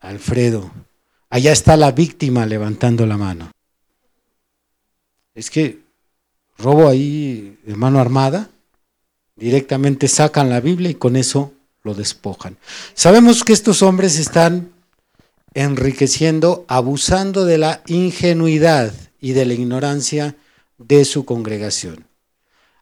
[0.00, 0.70] Alfredo,
[1.30, 3.50] allá está la víctima levantando la mano.
[5.34, 5.80] Es que
[6.56, 8.50] robo ahí de mano armada,
[9.36, 11.52] directamente sacan la Biblia y con eso
[11.84, 12.56] lo despojan.
[12.94, 14.72] Sabemos que estos hombres están
[15.54, 20.36] enriqueciendo, abusando de la ingenuidad y de la ignorancia
[20.78, 22.06] de su congregación.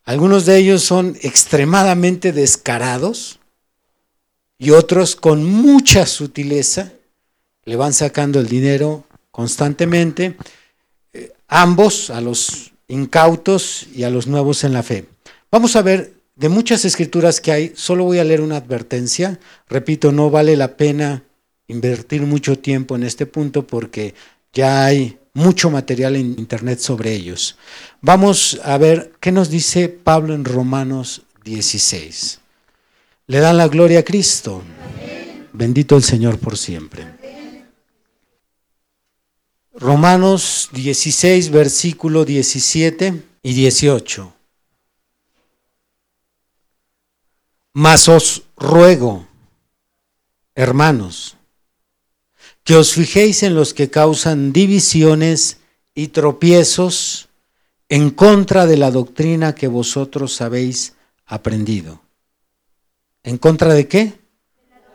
[0.04, 3.40] Algunos de ellos son extremadamente descarados
[4.58, 6.92] y otros con mucha sutileza
[7.64, 10.36] le van sacando el dinero constantemente,
[11.12, 15.06] eh, ambos a los incautos y a los nuevos en la fe.
[15.50, 19.40] Vamos a ver de muchas escrituras que hay, solo voy a leer una advertencia.
[19.68, 21.24] Repito, no vale la pena
[21.66, 24.14] invertir mucho tiempo en este punto porque
[24.52, 27.58] ya hay mucho material en internet sobre ellos.
[28.00, 32.40] Vamos a ver qué nos dice Pablo en Romanos 16.
[33.26, 34.62] Le dan la gloria a Cristo.
[35.52, 37.06] Bendito el Señor por siempre.
[39.74, 44.32] Romanos 16, versículo 17 y 18.
[47.74, 49.28] Mas os ruego,
[50.54, 51.35] hermanos,
[52.66, 55.58] que os fijéis en los que causan divisiones
[55.94, 57.28] y tropiezos
[57.88, 60.94] en contra de la doctrina que vosotros habéis
[61.26, 62.02] aprendido.
[63.22, 64.14] ¿En contra de qué?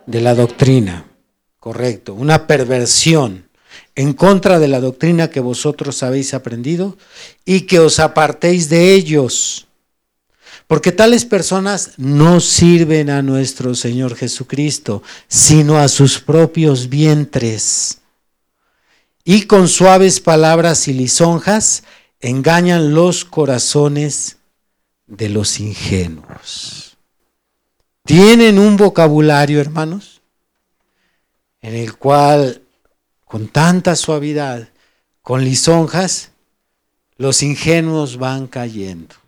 [0.06, 1.06] De la doctrina.
[1.58, 2.12] Correcto.
[2.12, 3.48] Una perversión
[3.94, 6.98] en contra de la doctrina que vosotros habéis aprendido
[7.46, 9.66] y que os apartéis de ellos
[10.72, 17.98] porque tales personas no sirven a nuestro Señor Jesucristo, sino a sus propios vientres.
[19.22, 21.82] Y con suaves palabras y lisonjas
[22.20, 24.38] engañan los corazones
[25.06, 26.96] de los ingenuos.
[28.06, 30.22] Tienen un vocabulario, hermanos,
[31.60, 32.62] en el cual
[33.26, 34.70] con tanta suavidad,
[35.20, 36.30] con lisonjas,
[37.18, 39.21] los ingenuos van cayendo.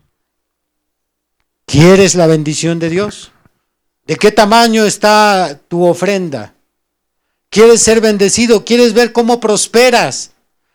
[1.66, 3.32] ¿Quieres la bendición de Dios?
[4.06, 6.54] ¿De qué tamaño está tu ofrenda?
[7.48, 8.64] ¿Quieres ser bendecido?
[8.64, 10.32] ¿Quieres ver cómo prosperas?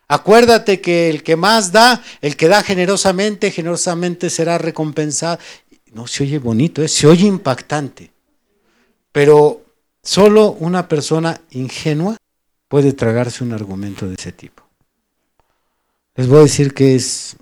[0.07, 5.37] Acuérdate que el que más da, el que da generosamente, generosamente será recompensado.
[5.93, 6.87] No se oye bonito, ¿eh?
[6.87, 8.11] se oye impactante.
[9.11, 9.63] Pero
[10.01, 12.17] solo una persona ingenua
[12.67, 14.63] puede tragarse un argumento de ese tipo.
[16.15, 17.35] Les voy a decir que es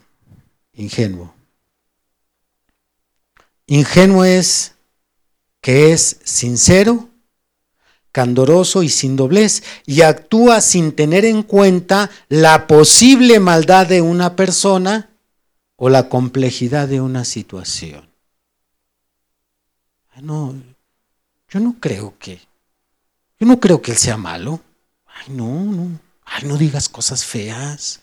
[0.74, 1.37] ingenuo.
[3.68, 4.76] Ingenuo es
[5.62, 7.10] que es sincero,
[8.14, 14.36] candoroso y sin doblez, y actúa sin tener en cuenta la posible maldad de una
[14.38, 15.10] persona
[15.76, 18.10] o la complejidad de una situación.
[20.22, 20.56] No,
[21.50, 22.42] yo no creo que,
[23.40, 24.62] yo no creo que él sea malo.
[25.06, 28.02] Ay, no, no, ay, no digas cosas feas.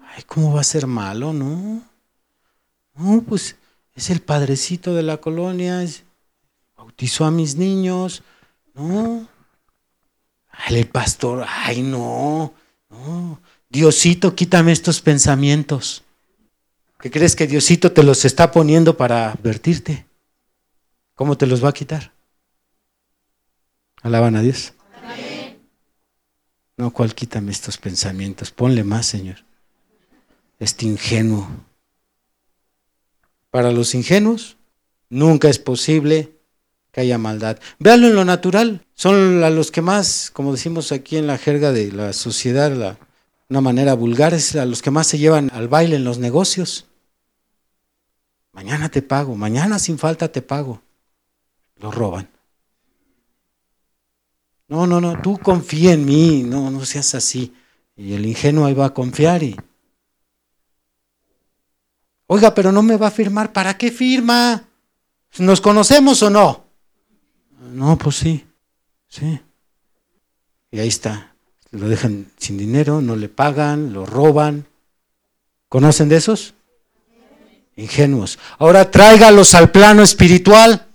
[0.00, 1.32] Ay, ¿cómo va a ser malo?
[1.32, 1.82] No,
[2.94, 3.56] no, pues
[3.98, 5.84] es el padrecito de la colonia,
[6.76, 8.22] bautizó a mis niños,
[8.74, 9.28] no.
[10.68, 12.54] El pastor, ay no,
[12.90, 13.40] no.
[13.68, 16.04] Diosito, quítame estos pensamientos.
[17.00, 20.06] ¿Qué crees que Diosito te los está poniendo para advertirte?
[21.16, 22.12] ¿Cómo te los va a quitar?
[24.02, 24.74] Alaban a Dios.
[26.76, 28.52] No, cuál quítame estos pensamientos.
[28.52, 29.44] Ponle más, Señor.
[30.60, 31.48] Este ingenuo.
[33.50, 34.56] Para los ingenuos,
[35.08, 36.32] nunca es posible
[36.92, 37.58] que haya maldad.
[37.78, 38.86] Véanlo en lo natural.
[38.94, 42.98] Son los que más, como decimos aquí en la jerga de la sociedad, la,
[43.48, 46.86] una manera vulgar, es los que más se llevan al baile en los negocios.
[48.52, 50.82] Mañana te pago, mañana sin falta te pago.
[51.76, 52.28] Lo roban.
[54.66, 57.54] No, no, no, tú confía en mí, no, no seas así.
[57.96, 59.56] Y el ingenuo ahí va a confiar y
[62.30, 63.52] Oiga, pero no me va a firmar.
[63.52, 64.64] ¿Para qué firma?
[65.38, 66.66] ¿Nos conocemos o no?
[67.72, 68.46] No, pues sí.
[69.08, 69.40] Sí.
[70.70, 71.32] Y ahí está.
[71.70, 74.66] Lo dejan sin dinero, no le pagan, lo roban.
[75.70, 76.52] ¿Conocen de esos?
[77.76, 78.38] Ingenuos.
[78.58, 80.86] Ahora tráigalos al plano espiritual.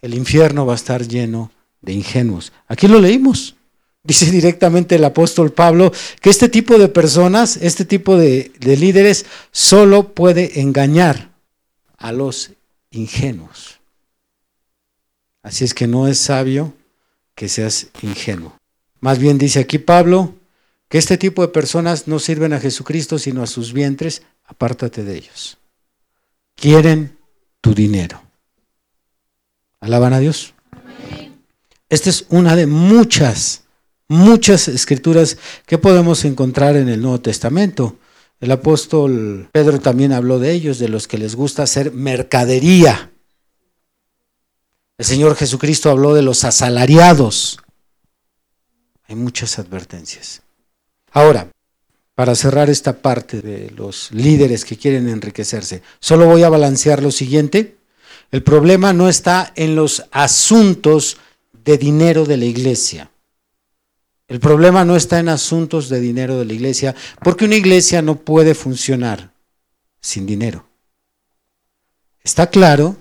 [0.00, 1.50] El infierno va a estar lleno
[1.82, 2.52] de ingenuos.
[2.68, 3.54] Aquí lo leímos.
[4.02, 10.14] Dice directamente el apóstol Pablo que este tipo de personas, este tipo de, líderes, solo
[10.14, 11.30] puede engañar
[11.98, 12.52] a los
[12.90, 13.78] ingenuos.
[15.42, 16.74] Así es que no es sabio
[17.34, 18.56] que seas ingenuo.
[19.00, 20.34] Más bien dice aquí Pablo
[20.88, 25.16] que este tipo de personas no sirven a Jesucristo sino a sus vientres, apártate de
[25.16, 25.58] ellos.
[26.54, 27.18] Quieren
[27.60, 28.22] tu dinero.
[29.78, 30.54] ¿Alaban a Dios?
[31.88, 33.64] Esta es una de muchas
[34.10, 37.96] muchas escrituras que podemos encontrar en el Nuevo Testamento.
[38.40, 43.12] El apóstol Pedro también habló de ellos, de los que les gusta hacer mercadería.
[44.98, 47.60] El Señor Jesucristo habló de los asalariados.
[49.06, 50.42] Hay muchas advertencias.
[51.12, 51.48] Ahora,
[52.16, 57.12] para cerrar esta parte de los líderes que quieren enriquecerse, solo voy a balancear lo
[57.12, 57.76] siguiente.
[58.32, 61.16] El problema no está en los asuntos
[61.64, 63.10] de dinero de la iglesia.
[64.30, 68.14] El problema no está en asuntos de dinero de la iglesia, porque una iglesia no
[68.14, 69.32] puede funcionar
[70.00, 70.66] sin dinero.
[72.22, 72.96] Está claro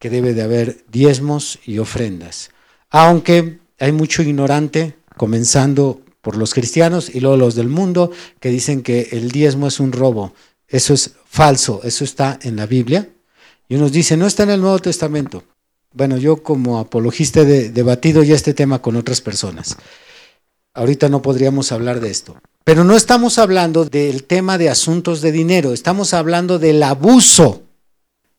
[0.00, 2.50] que debe de haber diezmos y ofrendas,
[2.90, 8.10] aunque hay mucho ignorante, comenzando por los cristianos y luego los del mundo
[8.40, 10.34] que dicen que el diezmo es un robo.
[10.66, 13.08] Eso es falso, eso está en la Biblia.
[13.68, 15.44] Y unos dicen, no está en el Nuevo Testamento.
[15.92, 19.76] Bueno, yo como apologista he debatido ya este tema con otras personas.
[20.74, 22.36] Ahorita no podríamos hablar de esto.
[22.64, 27.62] Pero no estamos hablando del tema de asuntos de dinero, estamos hablando del abuso,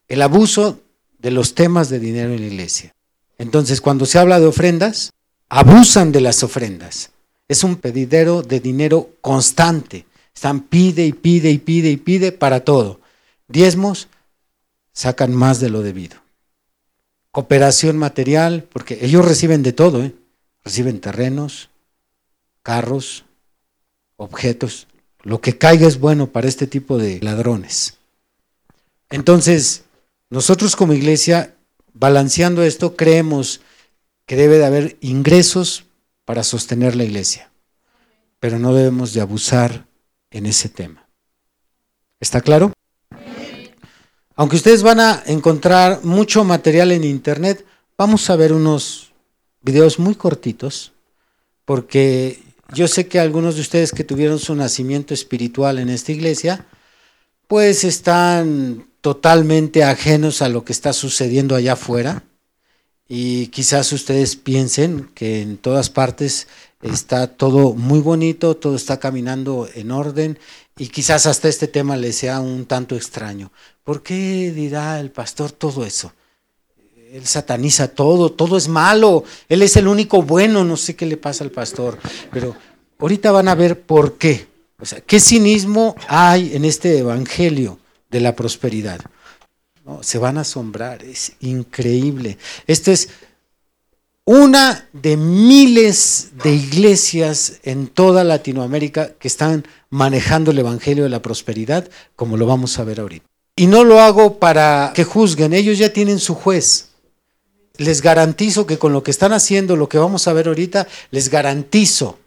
[0.08, 0.80] el abuso
[1.20, 2.94] de los temas de dinero en la iglesia.
[3.38, 5.12] Entonces, cuando se habla de ofrendas,
[5.48, 7.12] abusan de las ofrendas.
[7.48, 10.06] Es un pedidero de dinero constante.
[10.34, 13.00] Están pide y pide y pide y pide para todo.
[13.48, 14.08] Diezmos
[14.92, 16.18] sacan más de lo debido.
[17.32, 20.16] Cooperación material, porque ellos reciben de todo, ¿eh?
[20.64, 21.70] reciben terrenos,
[22.66, 23.26] carros,
[24.18, 24.88] objetos.
[25.22, 28.00] Lo que caiga es bueno para este tipo de ladrones.
[29.12, 29.84] Entonces,
[30.32, 31.56] nosotros como iglesia,
[31.94, 33.62] balanceando esto, creemos
[34.26, 35.86] que debe de haber ingresos
[36.26, 37.52] para sostener la iglesia,
[38.40, 39.86] pero no debemos de abusar
[40.32, 41.08] en ese tema.
[42.20, 42.74] ¿Está claro?
[44.36, 47.64] Aunque ustedes van a encontrar mucho material en internet,
[47.96, 49.14] vamos a ver unos
[49.62, 50.94] videos muy cortitos,
[51.64, 56.66] porque yo sé que algunos de ustedes que tuvieron su nacimiento espiritual en esta iglesia,
[57.48, 62.24] pues están totalmente ajenos a lo que está sucediendo allá afuera
[63.08, 66.48] y quizás ustedes piensen que en todas partes
[66.82, 70.40] está todo muy bonito, todo está caminando en orden
[70.78, 73.52] y quizás hasta este tema les sea un tanto extraño.
[73.84, 76.14] ¿Por qué dirá el pastor todo eso?
[77.16, 81.16] Él sataniza todo, todo es malo, él es el único bueno, no sé qué le
[81.16, 81.98] pasa al pastor,
[82.30, 82.54] pero
[83.00, 84.48] ahorita van a ver por qué.
[84.82, 89.00] O sea, ¿qué cinismo hay en este evangelio de la prosperidad?
[90.02, 92.38] se van a asombrar, es increíble.
[92.68, 93.08] Esto es
[94.26, 101.22] una de miles de iglesias en toda Latinoamérica que están manejando el Evangelio de la
[101.22, 101.88] Prosperidad,
[102.18, 103.26] como lo vamos a ver ahorita.
[103.56, 106.95] Y no lo hago para que juzguen, ellos ya tienen su juez.
[107.78, 111.30] Les garantizo que con lo que están haciendo, lo que vamos a ver ahorita, les
[111.30, 112.20] garantizo,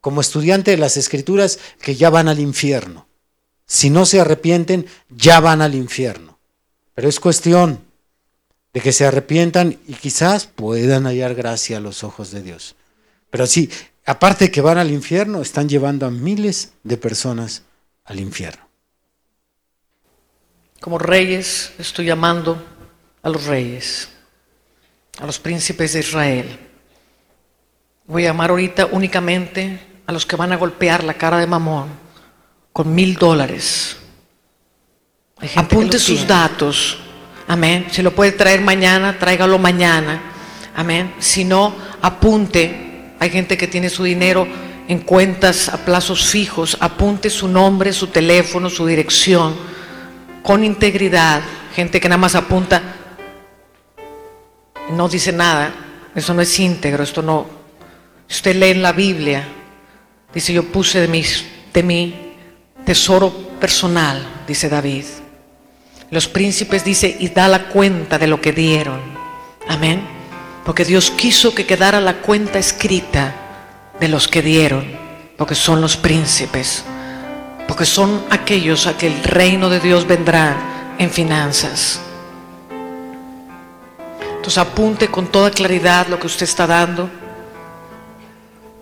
[0.00, 3.06] como estudiante de las Escrituras, que ya van al infierno.
[3.66, 6.38] Si no se arrepienten, ya van al infierno.
[6.94, 7.80] Pero es cuestión
[8.72, 12.76] de que se arrepientan y quizás puedan hallar gracia a los ojos de Dios.
[13.30, 13.70] Pero sí,
[14.04, 17.62] aparte de que van al infierno, están llevando a miles de personas
[18.04, 18.68] al infierno.
[20.80, 22.62] Como reyes estoy llamando
[23.22, 24.08] a los reyes,
[25.18, 26.58] a los príncipes de Israel.
[28.06, 31.88] Voy a llamar ahorita únicamente a los que van a golpear la cara de Mamón
[32.72, 33.96] con mil dólares
[35.54, 36.98] Apunte sus datos.
[37.46, 37.86] Amén.
[37.90, 40.20] Si lo puede traer mañana, tráigalo mañana.
[40.74, 41.14] Amén.
[41.18, 43.12] Si no, apunte.
[43.18, 44.46] Hay gente que tiene su dinero
[44.88, 46.78] en cuentas a plazos fijos.
[46.80, 49.54] Apunte su nombre, su teléfono, su dirección.
[50.42, 51.42] Con integridad.
[51.74, 52.95] Gente que nada más apunta.
[54.90, 55.72] No dice nada.
[56.14, 57.02] Eso no es íntegro.
[57.02, 57.46] Esto no.
[58.28, 59.46] usted lee en la Biblia.
[60.32, 62.14] Dice, yo puse de, mis, de mi
[62.84, 65.04] tesoro personal, dice David.
[66.10, 69.00] Los príncipes dice, y da la cuenta de lo que dieron.
[69.68, 70.00] Amén.
[70.64, 73.34] Porque Dios quiso que quedara la cuenta escrita
[74.00, 74.86] de los que dieron,
[75.36, 76.84] porque son los príncipes,
[77.66, 82.00] porque son aquellos a que el reino de Dios vendrá en finanzas.
[84.46, 87.10] Entonces apunte con toda claridad lo que usted está dando.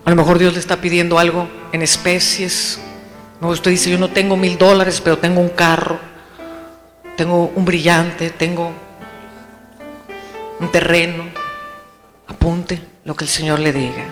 [0.05, 2.79] A lo mejor Dios le está pidiendo algo en especies.
[3.41, 5.99] No, usted dice, yo no tengo mil dólares, pero tengo un carro
[7.15, 8.71] tengo un brillante, tengo
[10.59, 11.25] un terreno.
[12.27, 14.05] Apunte lo que el Señor le diga.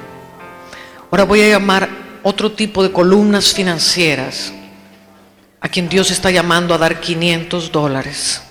[1.12, 1.90] Ahora voy a llamar
[2.24, 4.54] otro tipo de columnas financieras
[5.60, 8.42] a quien Dios está llamando a dar 500 dólares.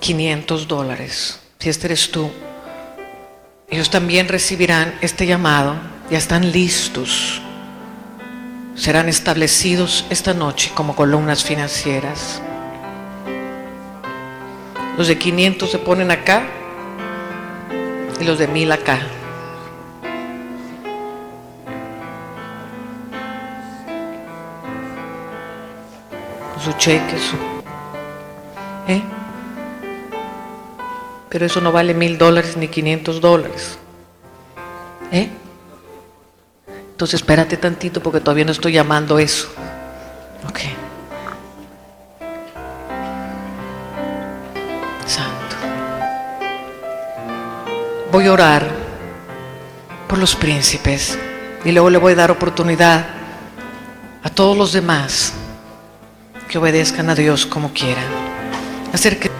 [0.00, 1.41] 500 dólares.
[1.62, 2.28] Si este eres tú,
[3.70, 5.76] ellos también recibirán este llamado.
[6.10, 7.40] Ya están listos.
[8.74, 12.42] Serán establecidos esta noche como columnas financieras.
[14.98, 16.48] Los de 500 se ponen acá
[18.20, 18.98] y los de mil acá.
[26.64, 27.36] Su cheque, su...
[28.88, 29.21] ¿Eh?
[31.32, 33.78] Pero eso no vale mil dólares ni quinientos dólares.
[35.10, 35.30] ¿Eh?
[36.90, 39.48] Entonces espérate tantito porque todavía no estoy llamando eso.
[40.46, 40.60] Ok.
[45.06, 45.56] Santo.
[48.12, 48.68] Voy a orar
[50.08, 51.18] por los príncipes
[51.64, 53.06] y luego le voy a dar oportunidad
[54.22, 55.32] a todos los demás
[56.46, 58.04] que obedezcan a Dios como quieran.
[58.92, 59.31] Hacer que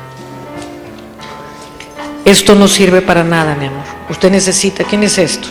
[2.33, 3.85] esto no sirve para nada, mi amor.
[4.09, 5.49] Usted necesita, ¿quién es esto?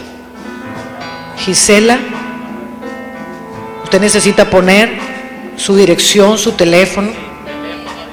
[1.38, 2.00] Gisela,
[3.84, 4.90] usted necesita poner
[5.58, 7.12] su dirección, su teléfono.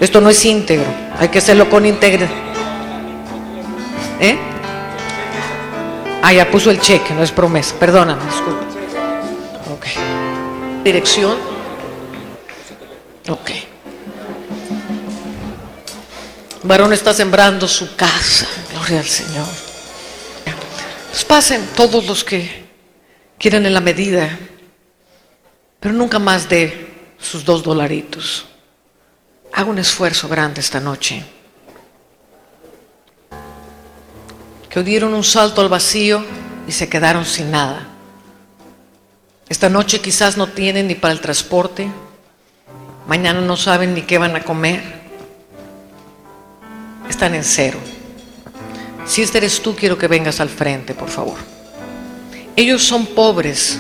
[0.01, 0.87] Esto no es íntegro,
[1.19, 2.31] hay que hacerlo con integridad.
[4.21, 4.39] ¿Eh?
[6.23, 7.75] Ah, ya puso el cheque, no es promesa.
[7.79, 8.65] Perdóname, disculpe.
[9.73, 9.87] Ok.
[10.85, 11.37] Dirección.
[13.29, 13.68] Ok.
[16.69, 18.47] Varón está sembrando su casa.
[18.75, 19.49] Gloria al Señor.
[21.27, 22.65] Pasen todos los que
[23.39, 24.39] quieren en la medida,
[25.79, 28.47] pero nunca más de sus dos dolaritos.
[29.53, 31.25] Haga un esfuerzo grande esta noche.
[34.69, 36.25] Que dieron un salto al vacío
[36.67, 37.89] y se quedaron sin nada.
[39.49, 41.91] Esta noche quizás no tienen ni para el transporte.
[43.07, 44.98] Mañana no saben ni qué van a comer.
[47.09, 47.79] Están en cero.
[49.07, 51.39] Si este eres tú, quiero que vengas al frente, por favor.
[52.57, 53.79] Ellos son pobres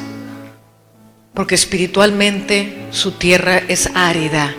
[1.34, 4.54] porque espiritualmente su tierra es árida.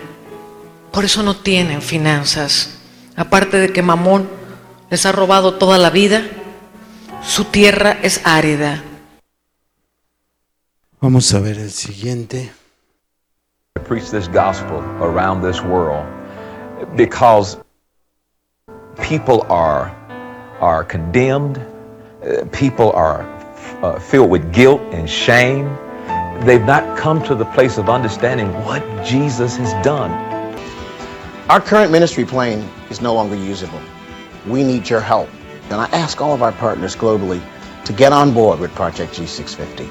[0.91, 2.77] Por eso no tienen finanzas.
[3.15, 4.29] Aparte de que Mamón
[4.89, 6.23] les ha robado toda la vida,
[7.21, 8.83] su tierra es árida.
[11.01, 12.51] Vamos a ver el siguiente.
[13.89, 16.05] preach this gospel around this world
[16.95, 17.57] because
[19.03, 19.95] people are
[20.59, 21.57] are condemned
[22.23, 23.23] uh, people are
[23.83, 25.65] uh, filled with guilt and shame
[26.45, 30.11] they've not come to the place of understanding what Jesus has done
[31.49, 33.81] Our current ministry plane is no longer usable.
[34.47, 35.29] We need your help.
[35.69, 37.41] And I ask all of our partners globally
[37.85, 39.89] to get on board with Project G650.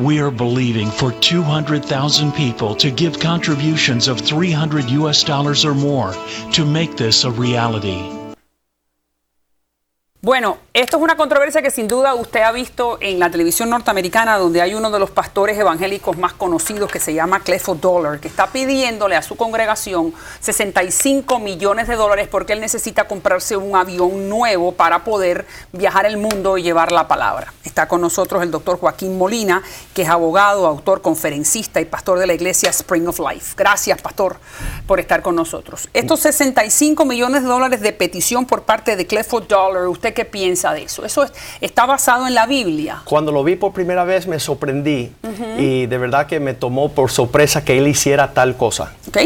[0.00, 6.12] We are believing for 200,000 people to give contributions of 300 US dollars or more
[6.52, 8.02] to make this a reality.
[10.24, 14.38] Bueno, esto es una controversia que sin duda usted ha visto en la televisión norteamericana,
[14.38, 18.28] donde hay uno de los pastores evangélicos más conocidos que se llama Clifford Dollar, que
[18.28, 24.30] está pidiéndole a su congregación 65 millones de dólares porque él necesita comprarse un avión
[24.30, 27.52] nuevo para poder viajar el mundo y llevar la palabra.
[27.62, 29.62] Está con nosotros el doctor Joaquín Molina,
[29.92, 33.52] que es abogado, autor, conferencista y pastor de la iglesia Spring of Life.
[33.58, 34.38] Gracias, pastor,
[34.86, 35.90] por estar con nosotros.
[35.92, 40.72] Estos 65 millones de dólares de petición por parte de Clifford Dollar, ¿usted qué piensa
[40.72, 41.04] de eso?
[41.04, 43.02] ¿Eso es- está basado en la Biblia?
[43.04, 45.12] Cuando lo vi por primera vez me sorprendí
[45.58, 48.92] y de verdad que me tomó por sorpresa que él hiciera tal cosa.
[49.08, 49.18] ¿Ok?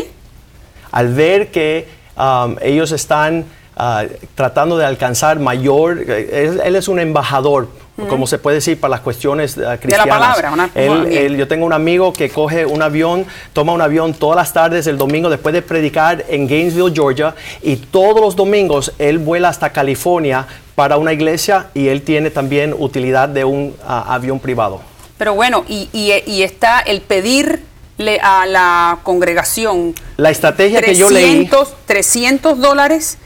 [0.90, 1.86] Al ver que
[2.16, 3.44] um, ellos están
[3.78, 4.04] ah,
[4.34, 7.68] tratando de alcanzar mayor, eh, él, él es un embajador,
[8.08, 10.06] como se puede decir, para las cuestiones ah, cristianas.
[10.08, 14.36] palabra, una- Él- yo tengo un amigo que coge un avión, toma un avión todas
[14.36, 19.18] las tardes el domingo después de predicar en Gainesville, Georgia, y todos los domingos él
[19.18, 24.38] vuela hasta California para una iglesia y él tiene también utilidad de un ah, avión
[24.38, 24.80] privado.
[25.18, 31.10] Pero bueno, y, y- y está el pedirle a la congregación La estrategia que yo
[31.10, 31.46] leí.
[31.48, 33.18] 300, 300 dólares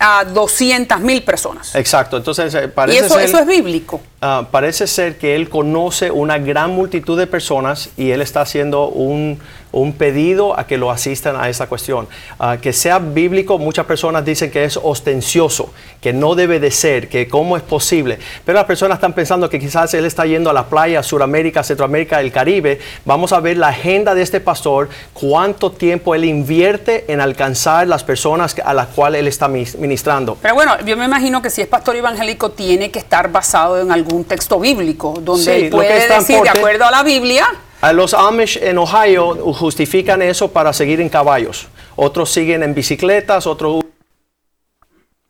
[0.00, 1.74] a 200 mil personas.
[1.74, 4.00] Exacto, entonces eh, Y parece eso, ser, eso es bíblico.
[4.22, 8.88] ah, parece ser que él conoce una gran multitud de personas y él está haciendo
[8.88, 9.38] un,
[9.72, 12.08] un pedido a que lo asistan a esa cuestión.
[12.38, 17.08] Ah, que sea bíblico, muchas personas dicen que es ostencioso, que no debe de ser,
[17.08, 18.18] que cómo es posible.
[18.44, 22.20] Pero las personas están pensando que quizás él está yendo a la playa, Suramérica, Centroamérica,
[22.20, 22.80] el Caribe.
[23.04, 28.04] Vamos a ver la agenda de este pastor, cuánto tiempo él invierte en alcanzar las
[28.04, 30.36] personas a las cuales él está ministrando.
[30.40, 33.92] Pero bueno, yo me imagino que si es pastor evangélico tiene que estar basado en
[33.92, 37.46] algún texto bíblico, donde Sí, él puede decir, de acuerdo a la Biblia,
[37.92, 41.66] los Amish en Ohio justifican eso para seguir en caballos.
[41.96, 43.84] Otros siguen en bicicletas, otros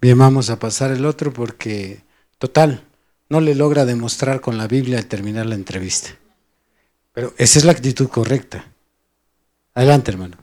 [0.01, 2.03] Bien, vamos a pasar el otro porque,
[2.39, 2.85] total,
[3.29, 6.11] no le logra demostrar con la Biblia al terminar la entrevista.
[7.13, 8.65] Pero esa es la actitud correcta.
[9.75, 10.37] Adelante, hermano.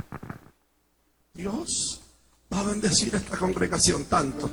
[1.33, 2.01] Dios
[2.53, 4.49] va a bendecir a esta congregación tanto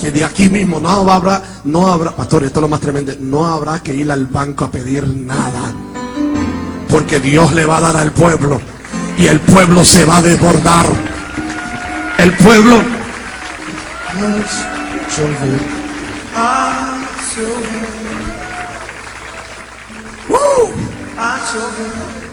[0.00, 3.46] Que de aquí mismo no habrá, no habrá, pastor, esto es lo más tremendo, no
[3.46, 5.72] habrá que ir al banco a pedir nada.
[6.88, 8.60] Porque Dios le va a dar al pueblo
[9.18, 10.86] y el pueblo se va a desbordar.
[12.18, 12.82] El pueblo.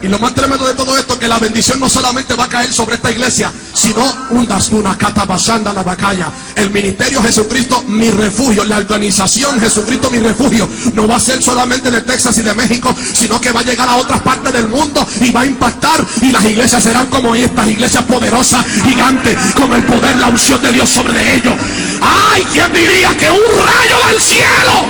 [0.04, 2.50] Y lo más tremendo de todo esto es que la bendición no solamente va a
[2.50, 6.30] caer sobre esta iglesia, sino undas una catabasanda la bacalla.
[6.56, 11.90] El ministerio Jesucristo, mi refugio, la organización Jesucristo, mi refugio, no va a ser solamente
[11.90, 15.08] de Texas y de México, sino que va a llegar a otras partes del mundo
[15.22, 16.06] y va a impactar.
[16.22, 20.74] Y las iglesias serán como estas, iglesias poderosas, gigantes, con el poder, la unción de
[20.74, 21.54] Dios sobre ellos.
[22.02, 22.46] ¡Ay!
[22.52, 24.86] ¿Quién diría que un rayo del cielo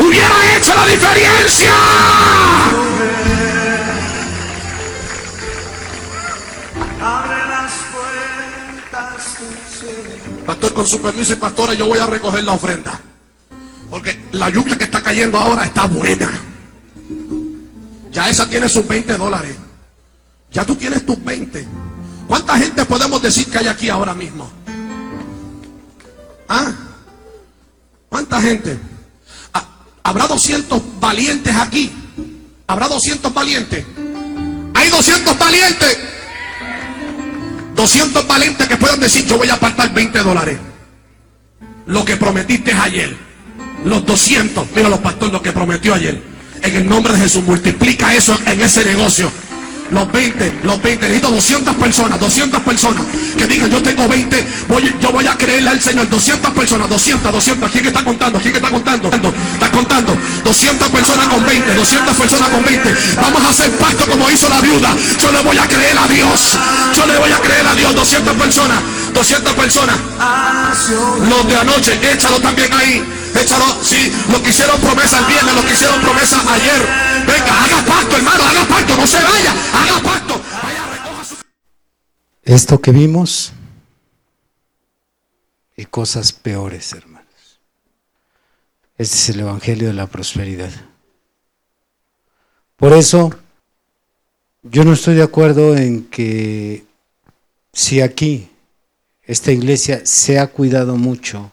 [0.00, 2.97] hubiera hecho la diferencia?
[10.48, 12.98] Pastor, con su permiso y pastora, yo voy a recoger la ofrenda.
[13.90, 16.30] Porque la lluvia que está cayendo ahora está buena.
[18.10, 19.54] Ya esa tiene sus 20 dólares.
[20.50, 21.68] Ya tú tienes tus 20.
[22.26, 24.50] ¿Cuánta gente podemos decir que hay aquí ahora mismo?
[26.48, 26.72] ¿Ah?
[28.08, 28.78] ¿Cuánta gente?
[29.52, 29.66] Ah,
[30.02, 31.92] ¿Habrá 200 valientes aquí?
[32.66, 33.84] ¿Habrá 200 valientes?
[34.72, 35.98] Hay 200 valientes.
[37.78, 40.58] 200 valientes que puedan decir, yo voy a apartar 20 dólares.
[41.86, 43.16] Lo que prometiste ayer.
[43.84, 46.20] Los 200, mira los pastores, lo que prometió ayer.
[46.60, 49.30] En el nombre de Jesús, multiplica eso en ese negocio.
[49.90, 53.02] Los 20, los 20, necesito 200 personas, 200 personas.
[53.36, 57.32] Que digan yo tengo 20, voy, yo voy a creerle al Señor, 200 personas, 200,
[57.32, 58.38] 200, ¿quién está contando?
[58.40, 59.08] ¿Quién está contando?
[59.08, 64.30] Está contando, 200 personas con 20, 200 personas con 20, vamos a hacer pacto como
[64.30, 66.58] hizo la viuda, yo le voy a creer a Dios,
[66.96, 68.78] yo le voy a creer a Dios, 200 personas,
[69.14, 69.96] 200 personas,
[71.28, 75.64] los de anoche, échalo también ahí, échalo, sí, lo que hicieron promesa el viernes, lo
[75.64, 76.86] que hicieron promesa ayer,
[77.26, 79.54] venga, haga pacto hermano, haga pacto, no se vaya,
[82.48, 83.52] Esto que vimos
[85.76, 87.60] y cosas peores, hermanos.
[88.96, 90.72] Este es el Evangelio de la Prosperidad.
[92.76, 93.30] Por eso,
[94.62, 96.86] yo no estoy de acuerdo en que
[97.72, 98.48] si aquí
[99.24, 101.52] esta iglesia se ha cuidado mucho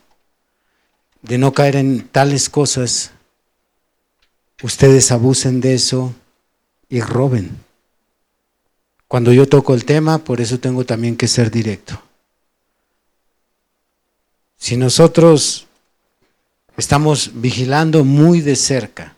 [1.21, 3.11] de no caer en tales cosas,
[4.63, 6.15] ustedes abusen de eso
[6.87, 7.64] y roben.
[9.07, 12.01] Cuando yo toco el tema, por eso tengo también que ser directo.
[14.57, 15.67] Si nosotros
[16.77, 19.15] estamos vigilando muy de cerca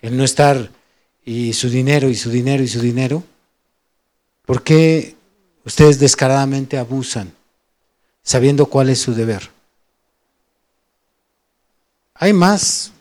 [0.00, 0.70] el no estar
[1.24, 3.22] y su dinero y su dinero y su dinero,
[4.44, 5.16] ¿por qué
[5.64, 7.32] ustedes descaradamente abusan
[8.22, 9.50] sabiendo cuál es su deber?
[12.14, 12.92] Hay más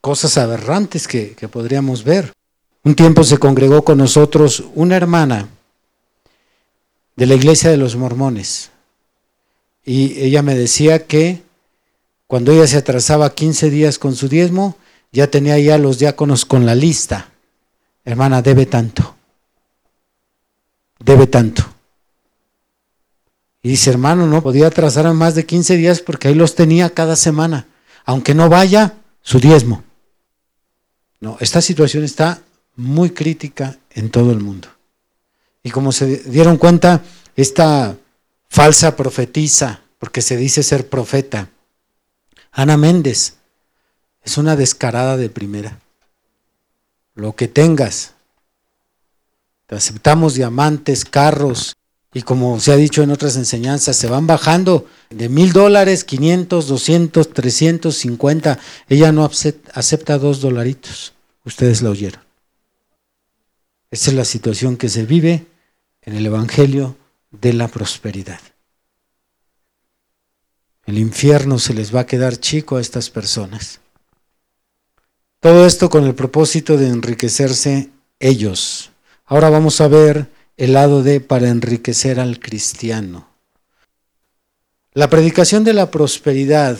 [0.00, 2.32] cosas aberrantes que, que podríamos ver.
[2.84, 5.48] Un tiempo se congregó con nosotros una hermana
[7.16, 8.72] de la iglesia de los mormones
[9.84, 11.42] y ella me decía que
[12.26, 14.76] cuando ella se atrasaba 15 días con su diezmo,
[15.10, 17.28] ya tenía ya los diáconos con la lista.
[18.04, 19.14] Hermana, debe tanto.
[20.98, 21.64] Debe tanto.
[23.62, 27.16] Y dice, hermano, no podía atrasar más de 15 días porque ahí los tenía cada
[27.16, 27.66] semana,
[28.04, 29.84] aunque no vaya su diezmo.
[31.20, 32.42] No, esta situación está
[32.76, 34.68] muy crítica en todo el mundo.
[35.62, 37.02] Y como se dieron cuenta,
[37.36, 37.96] esta
[38.48, 41.50] falsa profetisa, porque se dice ser profeta,
[42.50, 43.36] Ana Méndez,
[44.22, 45.78] es una descarada de primera.
[47.14, 48.14] Lo que tengas.
[49.66, 51.74] Te aceptamos diamantes, carros,
[52.14, 56.66] y como se ha dicho en otras enseñanzas, se van bajando de mil dólares, 500,
[56.66, 58.58] 200, 350.
[58.88, 61.14] Ella no acepta dos dolaritos.
[61.44, 62.20] Ustedes la oyeron.
[63.92, 65.44] Esa es la situación que se vive
[66.00, 66.96] en el Evangelio
[67.30, 68.40] de la prosperidad.
[70.86, 73.80] El infierno se les va a quedar chico a estas personas.
[75.40, 78.92] Todo esto con el propósito de enriquecerse ellos.
[79.26, 83.28] Ahora vamos a ver el lado de para enriquecer al cristiano.
[84.94, 86.78] La predicación de la prosperidad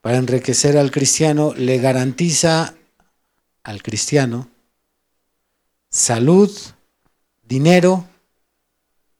[0.00, 2.74] para enriquecer al cristiano le garantiza
[3.62, 4.48] al cristiano
[5.94, 6.50] salud,
[7.46, 8.04] dinero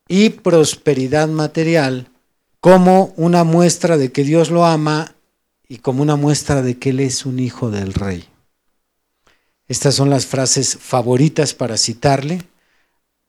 [0.09, 2.09] y prosperidad material
[2.59, 5.15] como una muestra de que Dios lo ama
[5.69, 8.25] y como una muestra de que Él es un hijo del rey.
[9.69, 12.43] Estas son las frases favoritas para citarle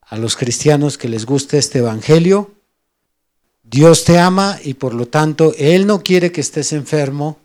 [0.01, 2.51] a los cristianos que les guste este Evangelio.
[3.61, 7.37] Dios te ama y por lo tanto Él no quiere que estés enfermo.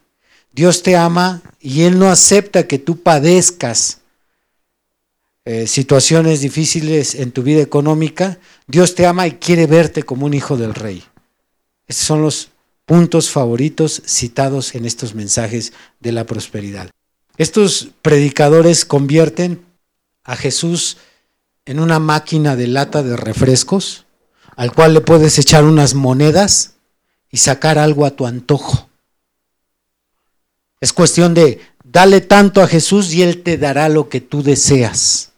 [0.52, 3.99] Dios te ama y Él no acepta que tú padezcas
[5.44, 8.38] eh, situaciones difíciles en tu vida económica.
[8.66, 11.02] Dios te ama y quiere verte como un hijo del rey.
[11.86, 12.50] Estos son los
[12.84, 16.90] puntos favoritos citados en estos mensajes de la prosperidad.
[17.36, 19.64] Estos predicadores convierten
[20.24, 20.98] a Jesús
[21.64, 24.06] en una máquina de lata de refrescos
[24.56, 26.74] al cual le puedes echar unas monedas
[27.30, 28.90] y sacar algo a tu antojo.
[30.80, 35.29] Es cuestión de dale tanto a Jesús y Él te dará lo que tú deseas.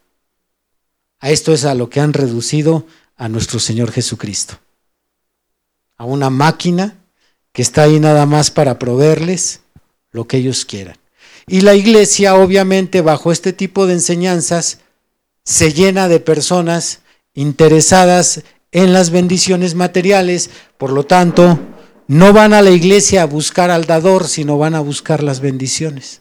[1.22, 2.84] A esto es a lo que han reducido
[3.16, 4.58] a nuestro Señor Jesucristo.
[5.96, 6.98] A una máquina
[7.52, 9.60] que está ahí nada más para proveerles
[10.10, 10.96] lo que ellos quieran.
[11.46, 14.80] Y la iglesia, obviamente, bajo este tipo de enseñanzas,
[15.44, 17.02] se llena de personas
[17.34, 18.42] interesadas
[18.72, 21.56] en las bendiciones materiales, por lo tanto,
[22.08, 26.20] no van a la iglesia a buscar al dador, sino van a buscar las bendiciones.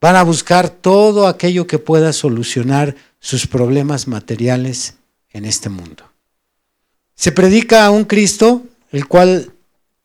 [0.00, 4.96] Van a buscar todo aquello que pueda solucionar sus problemas materiales
[5.30, 6.10] en este mundo.
[7.14, 9.54] Se predica a un Cristo el cual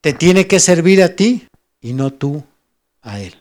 [0.01, 1.47] te tiene que servir a ti
[1.81, 2.43] y no tú
[3.01, 3.35] a Él.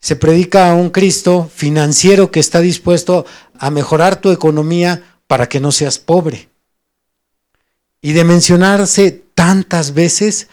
[0.00, 3.26] Se predica a un Cristo financiero que está dispuesto
[3.58, 6.48] a mejorar tu economía para que no seas pobre.
[8.00, 10.48] Y de mencionarse tantas veces,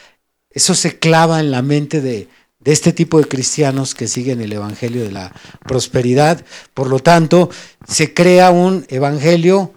[0.49, 2.27] eso se clava en la mente de,
[2.63, 5.33] de este tipo de cristianos que siguen el Evangelio de la
[5.63, 6.45] prosperidad.
[6.73, 7.49] Por lo tanto,
[7.87, 9.73] se crea un Evangelio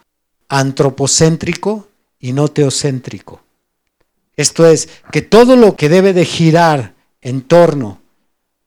[0.49, 3.43] antropocéntrico y no teocéntrico.
[4.37, 8.01] Esto es, que todo lo que debe de girar en torno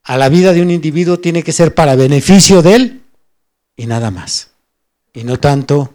[0.04, 3.02] a la vida de un individuo tiene que ser para beneficio de él
[3.76, 4.52] y nada más.
[5.14, 5.94] Y no tanto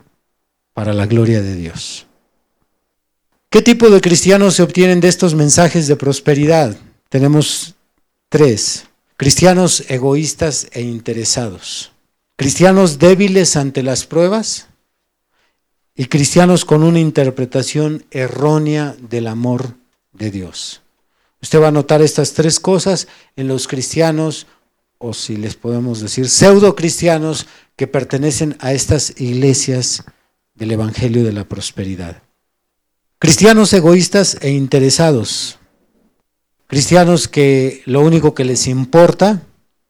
[0.74, 2.06] para la gloria de Dios.
[3.50, 6.76] ¿Qué tipo de cristianos se obtienen de estos mensajes de prosperidad?
[7.08, 7.74] Tenemos
[8.32, 8.86] tres.
[9.18, 11.92] Cristianos egoístas e interesados.
[12.36, 14.68] Cristianos débiles ante las pruebas
[15.94, 19.74] y cristianos con una interpretación errónea del amor
[20.14, 20.80] de Dios.
[21.42, 23.06] Usted va a notar estas tres cosas
[23.36, 24.46] en los cristianos,
[24.96, 30.04] o si les podemos decir, pseudo cristianos que pertenecen a estas iglesias
[30.54, 32.22] del Evangelio de la Prosperidad.
[33.18, 35.58] Cristianos egoístas e interesados.
[36.72, 39.42] Cristianos que lo único que les importa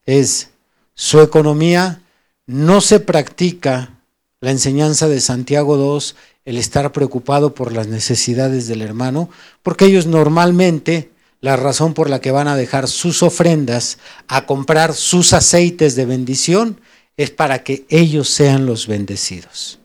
[0.04, 0.50] es
[0.94, 2.02] su economía.
[2.46, 4.00] No se practica
[4.40, 9.30] la enseñanza de Santiago II, el estar preocupado por las necesidades del hermano,
[9.62, 14.92] porque ellos normalmente la razón por la que van a dejar sus ofrendas a comprar
[14.92, 16.80] sus aceites de bendición
[17.16, 19.78] es para que ellos sean los bendecidos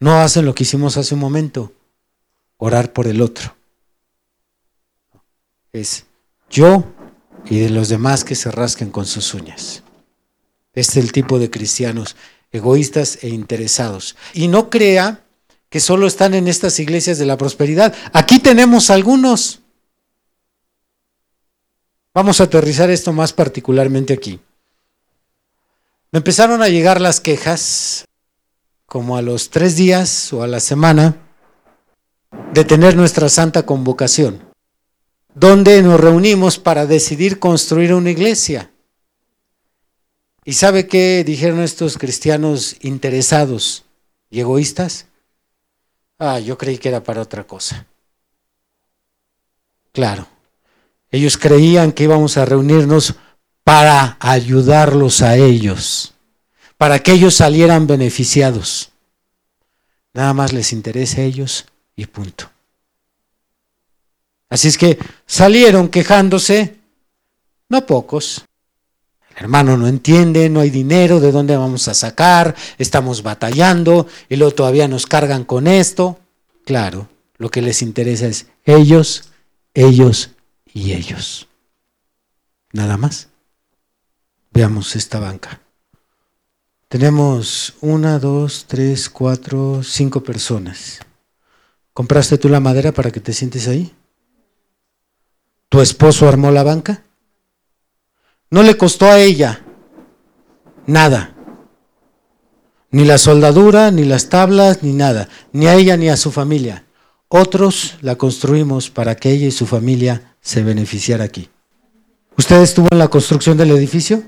[0.00, 1.72] no hacen lo que hicimos hace un momento,
[2.56, 3.54] orar por el otro.
[5.72, 6.06] Es
[6.48, 6.84] yo
[7.46, 9.82] y de los demás que se rasquen con sus uñas.
[10.72, 12.16] Este es el tipo de cristianos
[12.52, 14.16] egoístas e interesados.
[14.34, 15.24] Y no crea
[15.68, 17.94] que solo están en estas iglesias de la prosperidad.
[18.12, 19.60] Aquí tenemos algunos.
[22.12, 24.40] Vamos a aterrizar esto más particularmente aquí.
[26.10, 28.04] Me empezaron a llegar las quejas
[28.86, 31.16] como a los tres días o a la semana
[32.52, 34.49] de tener nuestra santa convocación,
[35.34, 38.70] donde nos reunimos para decidir construir una iglesia.
[40.44, 43.84] ¿Y sabe qué dijeron estos cristianos interesados
[44.30, 45.06] y egoístas?
[46.18, 47.86] Ah, yo creí que era para otra cosa.
[49.92, 50.26] Claro,
[51.10, 53.14] ellos creían que íbamos a reunirnos
[53.64, 56.14] para ayudarlos a ellos
[56.80, 58.90] para que ellos salieran beneficiados.
[60.14, 62.50] Nada más les interesa a ellos y punto.
[64.50, 66.76] Así es que salieron quejándose,
[67.68, 68.44] no pocos.
[69.30, 72.54] El hermano no entiende, no hay dinero, ¿de dónde vamos a sacar?
[72.76, 76.18] Estamos batallando y luego todavía nos cargan con esto.
[76.66, 79.30] Claro, lo que les interesa es ellos,
[79.72, 80.30] ellos
[80.74, 81.48] y ellos.
[82.72, 83.28] Nada más.
[84.52, 85.60] Veamos esta banca.
[86.88, 90.98] Tenemos una, dos, tres, cuatro, cinco personas.
[91.92, 93.94] ¿Compraste tú la madera para que te sientes ahí?
[95.70, 97.04] ¿Tu esposo armó la banca?
[98.50, 99.64] No le costó a ella
[100.84, 101.36] nada.
[102.90, 105.28] Ni la soldadura, ni las tablas, ni nada.
[105.52, 106.86] Ni a ella ni a su familia.
[107.28, 111.48] Otros la construimos para que ella y su familia se beneficiara aquí.
[112.36, 114.24] ¿Usted estuvo en la construcción del edificio?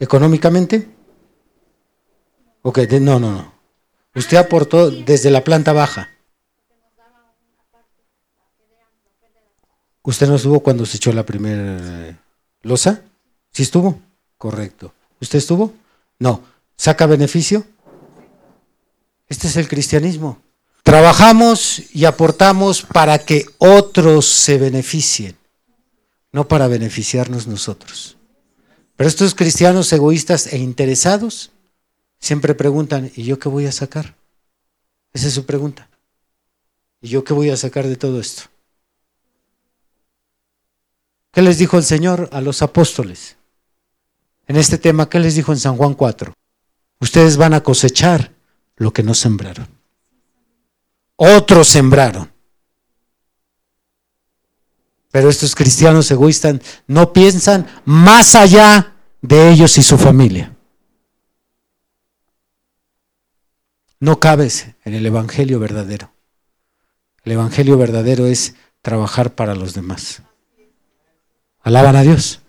[0.00, 0.88] ¿Económicamente?
[2.62, 3.52] Ok, no, no, no.
[4.14, 6.08] Usted aportó desde la planta baja.
[10.02, 12.20] ¿Usted no estuvo cuando se echó la primera
[12.62, 13.02] losa?
[13.52, 14.00] ¿Sí estuvo?
[14.36, 14.92] Correcto.
[15.20, 15.72] ¿Usted estuvo?
[16.18, 16.42] No.
[16.76, 17.64] ¿Saca beneficio?
[19.28, 20.42] Este es el cristianismo.
[20.82, 25.36] Trabajamos y aportamos para que otros se beneficien,
[26.32, 28.16] no para beneficiarnos nosotros.
[28.96, 31.52] Pero estos cristianos egoístas e interesados
[32.18, 34.16] siempre preguntan, ¿y yo qué voy a sacar?
[35.12, 35.88] Esa es su pregunta.
[37.00, 38.51] ¿Y yo qué voy a sacar de todo esto?
[41.32, 43.36] ¿Qué les dijo el Señor a los apóstoles?
[44.46, 46.34] En este tema, ¿qué les dijo en San Juan 4?
[47.00, 48.32] Ustedes van a cosechar
[48.76, 49.66] lo que no sembraron.
[51.16, 52.30] Otros sembraron.
[55.10, 60.54] Pero estos cristianos egoístas no piensan más allá de ellos y su familia.
[64.00, 66.12] No cabes en el Evangelio verdadero.
[67.24, 70.22] El Evangelio verdadero es trabajar para los demás.
[71.62, 72.40] Alaban a Dios.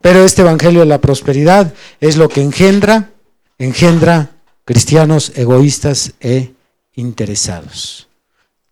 [0.00, 3.10] Pero este Evangelio de la prosperidad es lo que engendra,
[3.58, 4.30] engendra
[4.64, 6.52] cristianos egoístas e
[6.94, 8.08] interesados.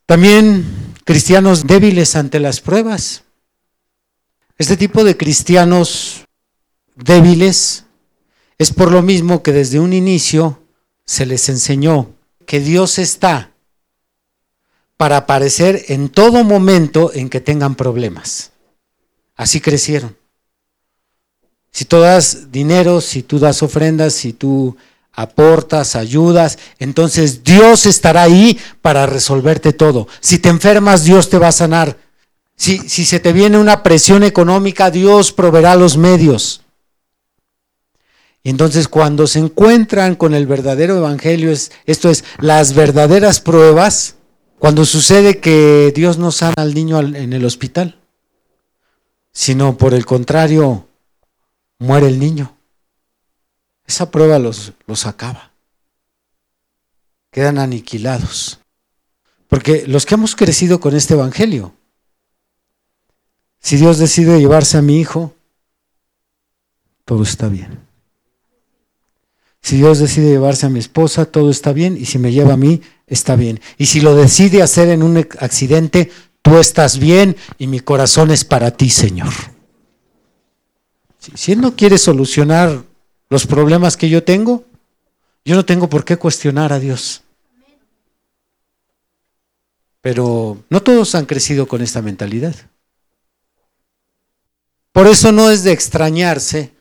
[0.07, 3.25] También cristianos débiles ante las pruebas.
[4.59, 6.25] Este tipo de cristianos
[6.95, 7.85] débiles
[8.59, 10.63] es por lo mismo que desde un inicio
[11.05, 12.15] se les enseñó
[12.47, 13.53] que Dios está
[14.97, 18.53] para aparecer en todo momento en que tengan problemas.
[19.37, 20.17] Así crecieron.
[21.71, 24.77] Si tú das dinero, si tú das ofrendas, si tú
[25.13, 30.09] aportas, ayudas, entonces Dios estará ahí para resolverte todo.
[30.21, 31.99] Si te enfermas, Dios te va a sanar.
[32.57, 36.63] Si, si se te viene una presión económica, Dios proveerá los medios.
[38.43, 44.15] Y entonces cuando se encuentran con el verdadero evangelio, es, esto es, las verdaderas pruebas,
[44.59, 47.99] cuando sucede que Dios no sana al niño en el hospital,
[49.37, 50.89] sino por el contrario,
[51.79, 52.57] muere el niño.
[53.87, 55.51] Esa prueba los, los acaba.
[57.31, 58.61] Quedan aniquilados.
[59.47, 61.75] Porque los que hemos crecido con este Evangelio,
[63.61, 65.35] si Dios decide llevarse a mi hijo,
[67.05, 67.87] todo está bien.
[69.61, 71.99] Si Dios decide llevarse a mi esposa, todo está bien.
[71.99, 73.61] Y si me lleva a mí, está bien.
[73.77, 76.11] Y si lo decide hacer en un accidente,
[76.47, 79.33] tú estás bien y mi corazón es para ti, Señor.
[81.35, 82.85] Si Él no quiere solucionar
[83.29, 84.65] los problemas que yo tengo,
[85.45, 87.25] yo no tengo por qué cuestionar a Dios.
[90.01, 92.55] Pero no todos han crecido con esta mentalidad.
[94.93, 96.73] Por eso no es de extrañarse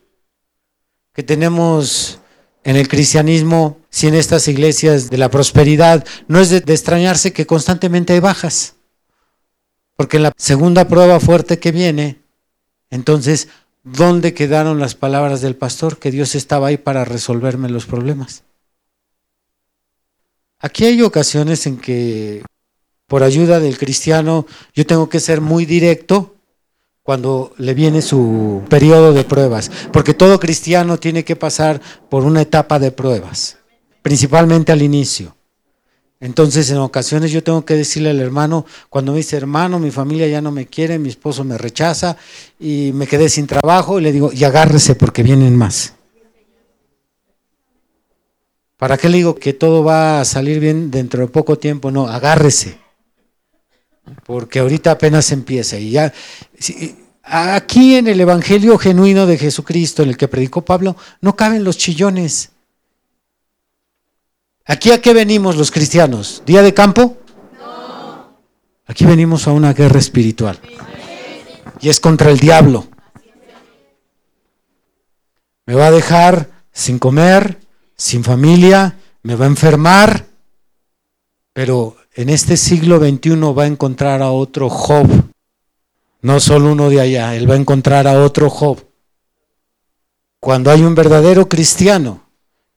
[1.11, 2.20] que tenemos
[2.63, 7.34] en el cristianismo, si en estas iglesias de la prosperidad, no es de, de, extrañarse
[7.34, 8.74] que constantemente hay bajas.
[9.95, 12.21] Porque en la segunda prueba fuerte que viene,
[12.89, 13.47] entonces
[13.85, 15.99] ¿Dónde quedaron las palabras del pastor?
[15.99, 18.43] Que Dios estaba ahí para resolverme los problemas.
[20.57, 22.43] Aquí hay ocasiones en que
[23.05, 26.33] por ayuda del cristiano yo tengo que ser muy directo
[27.03, 31.79] cuando le viene su periodo de pruebas, porque todo cristiano tiene que pasar
[32.09, 33.59] por una etapa de pruebas,
[34.01, 35.34] principalmente al inicio.
[36.20, 40.28] Entonces, en ocasiones yo tengo que decirle al hermano, cuando me dice, hermano, mi familia
[40.28, 42.18] ya no me quiere, mi esposo me rechaza
[42.59, 45.93] y me quedé sin trabajo, y le digo, y agárrese porque vienen más.
[48.78, 51.91] ¿Para qué le digo que todo va a salir bien dentro de poco tiempo?
[51.91, 52.78] No, agárrese.
[54.26, 55.78] Porque ahorita apenas empieza.
[55.78, 56.13] Y ya,
[57.24, 61.78] aquí en el Evangelio genuino de Jesucristo, en el que predicó Pablo, no caben los
[61.78, 62.51] chillones.
[64.68, 66.41] ¿Aquí a qué venimos los cristianos?
[66.45, 67.18] ¿Día de campo?
[67.59, 68.36] No.
[68.88, 70.59] Aquí venimos a una guerra espiritual.
[71.82, 72.88] Y es contra el diablo.
[75.68, 77.59] Me va a dejar sin comer,
[77.95, 80.26] sin familia, me va a enfermar.
[81.53, 85.07] Pero en este siglo XXI va a encontrar a otro Job.
[86.22, 88.84] No solo uno de allá, él va a encontrar a otro Job.
[90.39, 92.24] Cuando hay un verdadero cristiano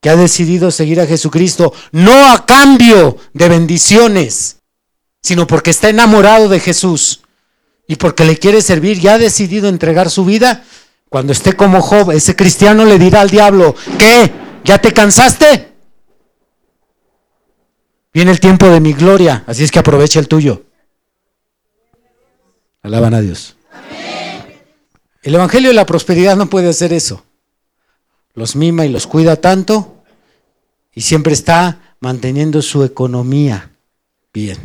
[0.09, 4.59] ha decidido seguir a Jesucristo, no a cambio de bendiciones,
[5.23, 7.23] sino porque está enamorado de Jesús
[7.87, 10.65] y porque le quiere servir y ha decidido entregar su vida,
[11.09, 14.31] cuando esté como Job, ese cristiano le dirá al diablo, ¿qué?
[14.65, 15.73] ¿Ya te cansaste?
[18.13, 20.65] Viene el tiempo de mi gloria, así es que aprovecha el tuyo.
[22.83, 23.57] Alaban a Dios.
[25.23, 27.25] El Evangelio de la Prosperidad no puede hacer eso
[28.39, 29.98] los mima y los cuida tanto
[30.99, 33.71] y siempre está manteniendo su economía
[34.33, 34.59] bien.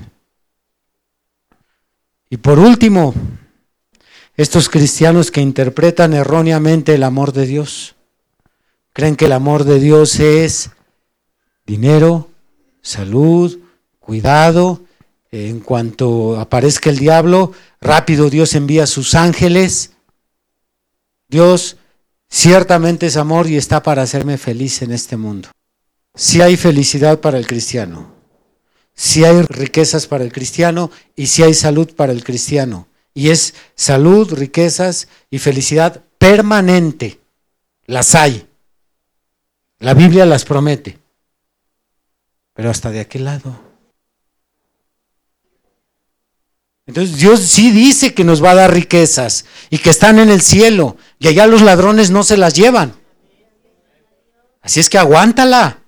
[2.28, 3.14] Y por último,
[4.36, 7.94] estos cristianos que interpretan erróneamente el amor de Dios,
[8.94, 10.72] creen que el amor de Dios es
[11.68, 12.32] dinero,
[12.82, 13.60] salud,
[14.00, 14.82] cuidado.
[15.30, 19.92] En cuanto aparezca el diablo, rápido Dios envía a sus ángeles.
[21.28, 21.78] Dios
[22.28, 25.50] ciertamente es amor y está para hacerme feliz en este mundo.
[26.16, 28.14] Si hay felicidad para el cristiano,
[28.94, 32.88] si hay riquezas para el cristiano y si hay salud para el cristiano.
[33.16, 37.20] Y es salud, riquezas y felicidad permanente.
[37.86, 38.48] Las hay.
[39.80, 41.00] La Biblia las promete.
[42.54, 43.60] Pero hasta de aquel lado.
[46.86, 50.42] Entonces Dios sí dice que nos va a dar riquezas y que están en el
[50.42, 52.94] cielo y allá los ladrones no se las llevan.
[54.62, 55.83] Así es que aguántala.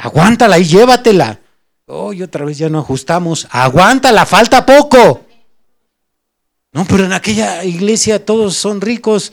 [0.00, 1.40] Aguántala y llévatela.
[1.84, 3.46] Oh, y otra vez ya no ajustamos.
[3.50, 5.26] Aguántala, falta poco.
[6.72, 9.32] No, pero en aquella iglesia todos son ricos.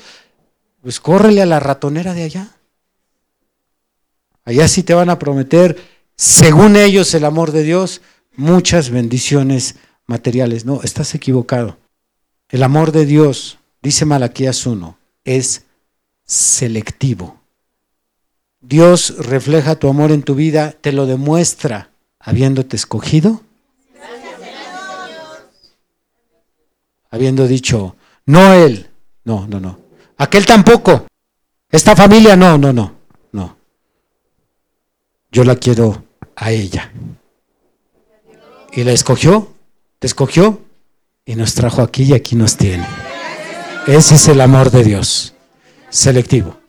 [0.82, 2.52] Pues córrele a la ratonera de allá.
[4.44, 5.78] Allá sí te van a prometer,
[6.18, 8.02] según ellos, el amor de Dios,
[8.36, 10.66] muchas bendiciones materiales.
[10.66, 11.78] No, estás equivocado.
[12.50, 15.64] El amor de Dios, dice Malaquías 1, es
[16.26, 17.37] selectivo.
[18.68, 21.90] Dios refleja tu amor en tu vida, te lo demuestra
[22.20, 23.42] habiéndote escogido,
[27.10, 27.96] habiendo dicho,
[28.26, 28.90] no él,
[29.24, 29.80] no, no, no,
[30.18, 31.08] aquel tampoco,
[31.72, 32.94] esta familia, no, no, no,
[33.32, 33.56] no.
[35.32, 36.04] Yo la quiero
[36.36, 36.92] a ella.
[38.74, 39.54] Y la escogió,
[40.00, 40.62] te escogió
[41.26, 42.86] y nos trajo aquí y aquí nos tiene.
[43.88, 45.34] Ese es el amor de Dios,
[45.90, 46.67] selectivo.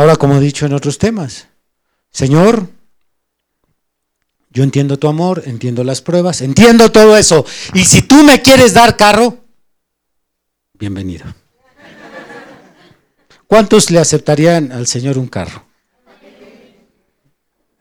[0.00, 1.48] Ahora, como he dicho en otros temas,
[2.10, 2.66] Señor,
[4.48, 7.44] yo entiendo tu amor, entiendo las pruebas, entiendo todo eso.
[7.74, 9.44] Y si tú me quieres dar carro,
[10.72, 11.26] bienvenido.
[13.46, 15.66] ¿Cuántos le aceptarían al Señor un carro?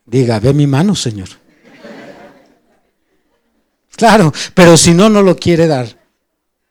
[0.06, 1.30] Diga, ve mi mano, Señor.
[3.96, 5.98] Claro, pero si no, no lo quiere dar.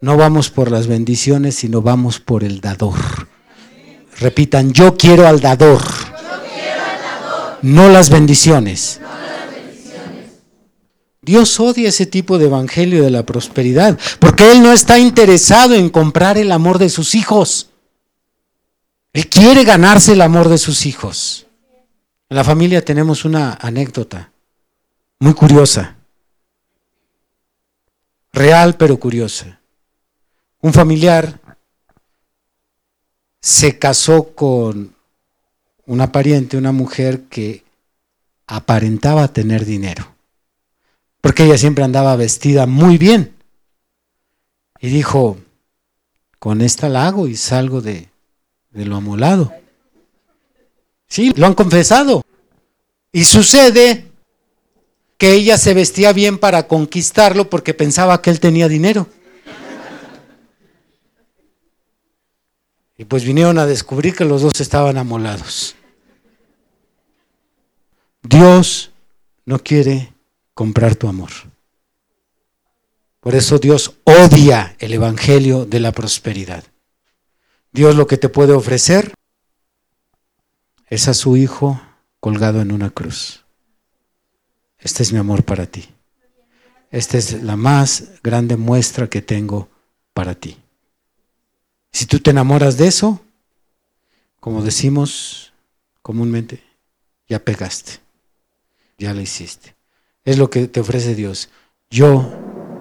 [0.03, 3.28] No vamos por las bendiciones, sino vamos por el dador.
[4.21, 5.83] Repitan, yo quiero al dador,
[7.63, 9.01] no las bendiciones.
[11.23, 15.91] Dios odia ese tipo de evangelio de la prosperidad, porque Él no está interesado en
[15.91, 17.69] comprar el amor de sus hijos.
[19.13, 21.47] Él quiere ganarse el amor de sus hijos.
[22.31, 24.33] En la familia tenemos una anécdota
[25.19, 25.97] muy curiosa,
[28.33, 29.61] real pero curiosa.
[30.61, 31.48] Un familiar
[33.49, 34.95] se casó con
[35.87, 37.65] una pariente, una mujer que
[38.47, 40.07] aparentaba tener dinero,
[41.23, 43.35] porque ella siempre andaba vestida muy bien.
[44.81, 45.39] Y dijo,
[46.39, 48.11] con esta la hago y salgo de,
[48.69, 49.51] de lo amolado.
[51.09, 52.23] Sí, lo han confesado.
[53.13, 54.09] Y sucede
[55.17, 59.09] que ella se vestía bien para conquistarlo porque pensaba que él tenía dinero.
[62.99, 65.77] Y pues vinieron a descubrir que los dos estaban amolados.
[68.23, 68.91] Dios
[69.47, 70.13] no quiere
[70.53, 71.31] comprar tu amor.
[73.21, 76.65] Por eso Dios odia el Evangelio de la prosperidad.
[77.73, 79.15] Dios lo que te puede ofrecer
[80.89, 81.81] es a su Hijo
[82.19, 83.45] colgado en una cruz.
[84.79, 85.89] Este es mi amor para ti.
[86.91, 89.69] Esta es la más grande muestra que tengo
[90.15, 90.57] para ti.
[91.93, 93.21] Si tú te enamoras de eso,
[94.41, 95.53] como decimos
[96.03, 96.63] comúnmente,
[97.29, 98.01] ya pegaste,
[98.99, 99.75] ya lo hiciste.
[100.25, 101.49] Es lo que te ofrece Dios.
[101.91, 102.31] Yo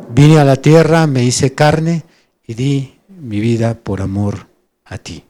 [0.09, 2.03] vine a la tierra, me hice carne
[2.45, 4.47] y di mi vida por amor
[4.85, 5.23] a ti.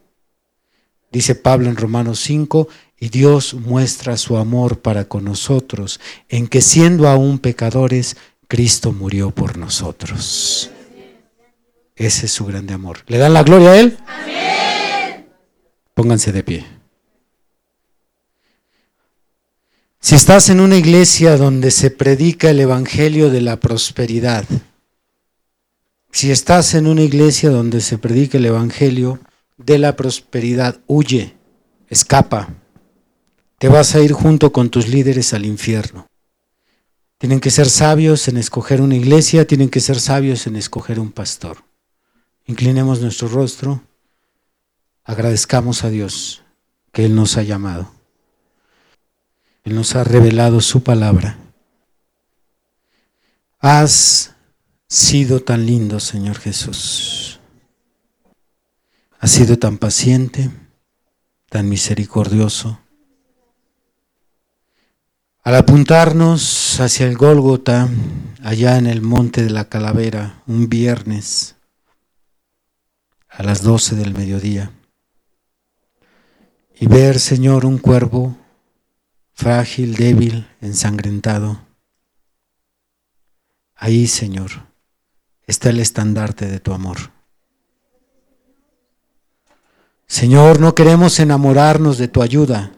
[1.11, 2.67] Dice Pablo en Romanos 5,
[2.99, 5.99] y Dios muestra su amor para con nosotros,
[6.29, 8.17] en que siendo aún pecadores,
[8.47, 10.71] Cristo murió por nosotros.
[11.97, 12.99] Ese es su grande amor.
[13.07, 13.97] ¿Le dan la gloria a Él?
[14.05, 15.27] Amén.
[15.95, 16.65] Pónganse de pie.
[19.99, 24.45] Si estás en una iglesia donde se predica el Evangelio de la prosperidad,
[26.11, 29.19] si estás en una iglesia donde se predica el Evangelio
[29.57, 31.35] de la prosperidad, huye,
[31.89, 32.47] escapa.
[33.57, 36.07] Te vas a ir junto con tus líderes al infierno.
[37.17, 41.11] Tienen que ser sabios en escoger una iglesia, tienen que ser sabios en escoger un
[41.11, 41.66] pastor.
[42.47, 43.83] Inclinemos nuestro rostro,
[45.03, 46.43] agradezcamos a Dios
[46.93, 47.91] que Él nos ha llamado.
[49.65, 51.37] Él nos ha revelado su palabra.
[53.59, 54.33] Has
[54.87, 57.41] sido tan lindo, Señor Jesús.
[59.19, 60.49] Has sido tan paciente,
[61.49, 62.79] tan misericordioso.
[65.43, 67.89] Al apuntarnos hacia el Gólgota,
[68.41, 71.56] allá en el monte de la calavera, un viernes,
[73.37, 74.71] a las doce del mediodía,
[76.79, 78.35] y ver, Señor, un cuervo
[79.33, 81.61] frágil, débil, ensangrentado.
[83.75, 84.49] Ahí, Señor,
[85.45, 87.11] está el estandarte de tu amor.
[90.07, 92.71] Señor, no queremos enamorarnos de tu ayuda,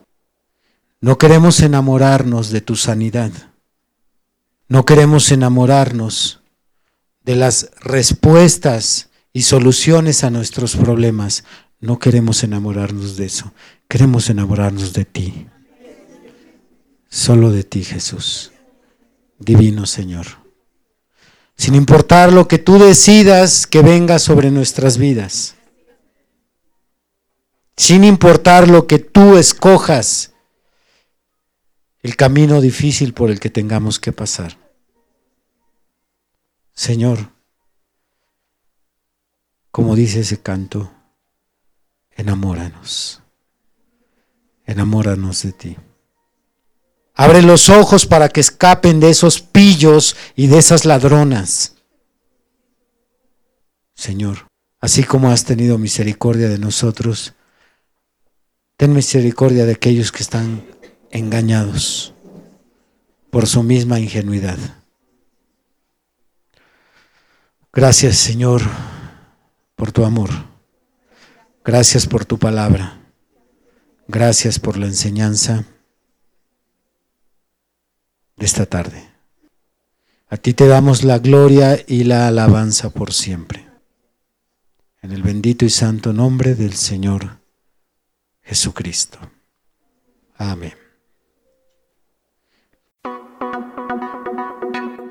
[1.00, 3.32] no queremos enamorarnos de tu sanidad,
[4.68, 6.42] no queremos enamorarnos
[7.24, 11.44] de las respuestas y soluciones a nuestros problemas,
[11.80, 13.54] no queremos enamorarnos de eso,
[13.88, 15.48] queremos enamorarnos de ti,
[17.10, 18.52] solo de ti Jesús,
[19.38, 20.28] divino Señor.
[21.56, 25.56] Sin importar lo que tú decidas que venga sobre nuestras vidas.
[27.76, 30.32] Sin importar lo que tú escojas,
[32.02, 34.58] el camino difícil por el que tengamos que pasar.
[36.74, 37.32] Señor,
[39.72, 40.92] como dice ese canto,
[42.12, 43.22] enamóranos,
[44.66, 45.78] enamóranos de ti.
[47.16, 51.76] Abre los ojos para que escapen de esos pillos y de esas ladronas.
[53.94, 54.48] Señor,
[54.80, 57.34] así como has tenido misericordia de nosotros,
[58.80, 60.64] Ten misericordia de aquellos que están
[61.12, 62.14] engañados
[63.30, 64.58] por su misma ingenuidad.
[67.74, 68.62] Gracias Señor
[69.80, 70.30] por tu amor.
[71.64, 73.00] Gracias por tu palabra.
[74.10, 75.64] Gracias por la enseñanza
[78.36, 79.10] de esta tarde.
[80.28, 83.68] A ti te damos la gloria y la alabanza por siempre.
[85.02, 87.40] En el bendito y santo nombre del Señor
[88.42, 89.18] Jesucristo.
[90.36, 90.79] Amén.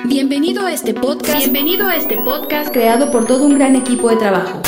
[0.04, 1.38] Bienvenido a este podcast.
[1.38, 4.62] Bienvenido a este podcast creado por todo un gran equipo de trabajo.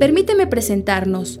[0.00, 1.40] Permíteme presentarnos.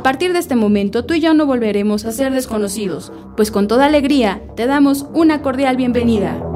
[0.00, 3.68] A partir de este momento tú y yo no volveremos a ser desconocidos, pues con
[3.68, 6.49] toda alegría te damos una cordial bienvenida.